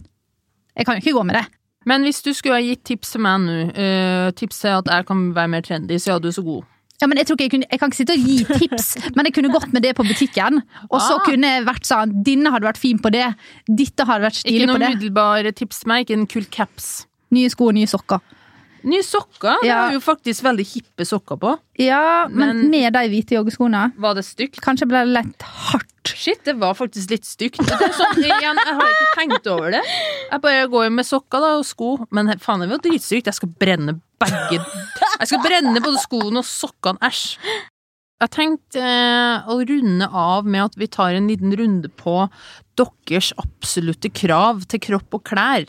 [0.78, 1.46] jeg kan jo ikke gå med det.
[1.88, 5.08] Men hvis du skulle ha gitt tips til meg nå, uh, tips til at jeg
[5.08, 6.66] kan være mer trendy, så er du så god.
[7.02, 9.28] Ja, men jeg, tror ikke jeg, kunne, jeg kan ikke sitte og gi tips, men
[9.30, 10.62] jeg kunne gått med det på butikken.
[10.90, 11.26] Og så Ah.
[11.28, 13.28] kunne jeg vært sånn Denne hadde vært fin på det.
[13.70, 14.68] Dette hadde vært stilig på det.
[14.68, 14.90] noen det.
[14.96, 17.06] umiddelbare tips til meg, ikke en kul caps.
[17.32, 18.20] Nye sko og nye sokker.
[18.88, 21.54] Nye sokker, det var jo faktisk veldig hippe sokker på.
[21.82, 24.62] Ja, men, Men- med de hvite joggeskoene Var det stygt?
[24.64, 25.92] Kanskje ble det litt hardt.
[26.08, 27.60] Shit, det var faktisk litt stygt.
[27.68, 29.82] Det sånn, igjen, jeg har ikke tenkt over det.
[30.32, 33.28] Jeg bare går med sokker da, og sko, men faen, det var dritstygt.
[33.28, 34.58] Jeg skal brenne begge
[35.20, 36.98] Jeg skal brenne både skoene og sokkene.
[37.04, 37.36] Æsj.
[38.18, 42.16] Jeg tenkte eh, å runde av med at vi tar en liten runde på
[42.78, 45.68] deres absolutte krav til kropp og klær.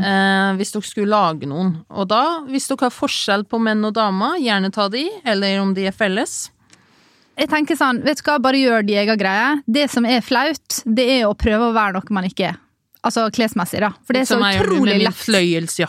[0.00, 1.74] Eh, hvis dere skulle lage noen.
[1.92, 5.74] Og da, hvis dere har forskjell på menn og damer, gjerne ta de, eller om
[5.76, 6.46] de er felles.
[7.36, 9.48] Jeg tenker sånn, vet du hva, bare gjør de egen greie.
[9.66, 12.60] Det som er flaut, det er å prøve å være noe man ikke er.
[13.04, 13.90] Altså klesmessig, da.
[14.06, 15.18] For det er så utrolig lett.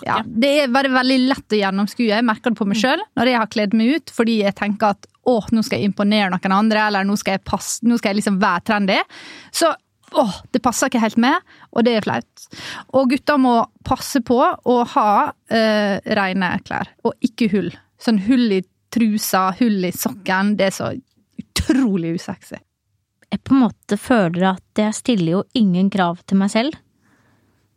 [0.03, 2.09] Ja, det er bare veldig lett å gjennomskue.
[2.11, 4.97] Jeg merker det på meg sjøl når jeg har kledd meg ut fordi jeg tenker
[4.97, 8.13] at å, nå skal jeg imponere noen andre, eller nå skal jeg, passe, nå skal
[8.13, 8.99] jeg liksom være trendy.
[9.55, 9.71] Så
[10.15, 12.45] å, det passer ikke helt med, og det er flaut.
[12.95, 13.55] Og gutter må
[13.87, 15.09] passe på å ha
[15.49, 17.71] eh, rene klær, og ikke hull.
[18.01, 18.61] Sånn hull i
[18.93, 20.55] trusa, hull i sokken.
[20.59, 20.93] Det er så
[21.41, 22.61] utrolig usexy.
[23.31, 26.77] Jeg på en måte føler at jeg stiller jo ingen krav til meg selv.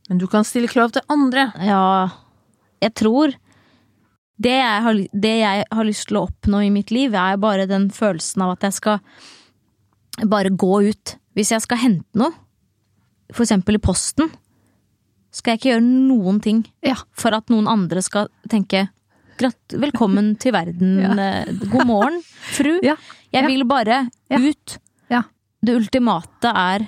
[0.09, 1.49] Men du kan stille krav til andre.
[1.65, 1.83] Ja,
[2.85, 3.35] jeg tror
[4.39, 7.67] det jeg, har, det jeg har lyst til å oppnå i mitt liv, er bare
[7.71, 9.01] den følelsen av at jeg skal
[10.31, 11.17] bare gå ut.
[11.39, 12.33] Hvis jeg skal hente noe,
[13.35, 14.31] for eksempel i posten,
[15.35, 16.95] skal jeg ikke gjøre noen ting Ja.
[17.13, 18.87] for at noen andre skal tenke
[19.39, 21.13] velkommen til verden, Ja.
[21.45, 22.23] eh, god morgen,
[22.55, 22.79] fru.
[22.83, 22.97] Ja.
[23.35, 24.79] Jeg vil bare ut.
[25.13, 25.23] Ja.
[25.63, 26.87] Det ultimate er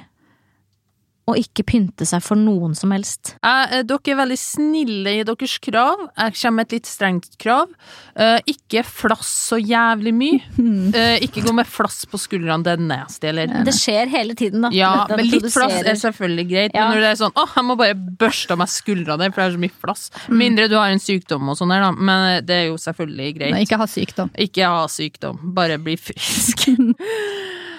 [1.33, 3.35] å ikke pynte seg for noen som helst.
[3.47, 6.07] Eh, dere er veldig snille i deres krav.
[6.17, 7.71] Jeg kommer med et litt strengt krav.
[8.15, 10.41] Eh, ikke flass så jævlig mye.
[10.91, 14.65] Eh, ikke gå med flass på skuldrene, det er nasty, eller Det skjer hele tiden,
[14.65, 14.71] da.
[14.75, 16.75] Ja, men litt flass er selvfølgelig greit.
[16.75, 16.89] Ja.
[16.89, 19.47] Men når det er sånn 'Å, jeg må bare børste av meg skuldrene, for det
[19.47, 20.07] er så mye flass'.
[20.43, 21.93] Mindre du har en sykdom og sånn her, da.
[21.95, 23.55] Men det er jo selvfølgelig greit.
[23.55, 24.35] Men ikke ha sykdom.
[24.47, 26.67] Ikke ha sykdom, bare bli frisk.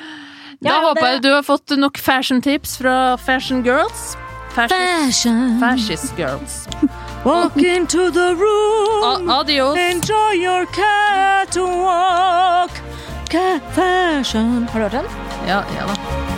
[0.61, 4.15] Da Ja, håper jeg du har fått nok fashion tips fra Fashion Girls.
[4.53, 5.59] Fascist, Fashion.
[5.59, 6.67] fascist Girls.
[7.25, 9.29] Walk into the room.
[9.29, 9.77] A adios.
[9.77, 12.71] Enjoy your catwalk.
[13.29, 14.67] Cat fashion.
[14.71, 15.05] Har du hørt den?
[15.47, 16.30] Ja, ja da.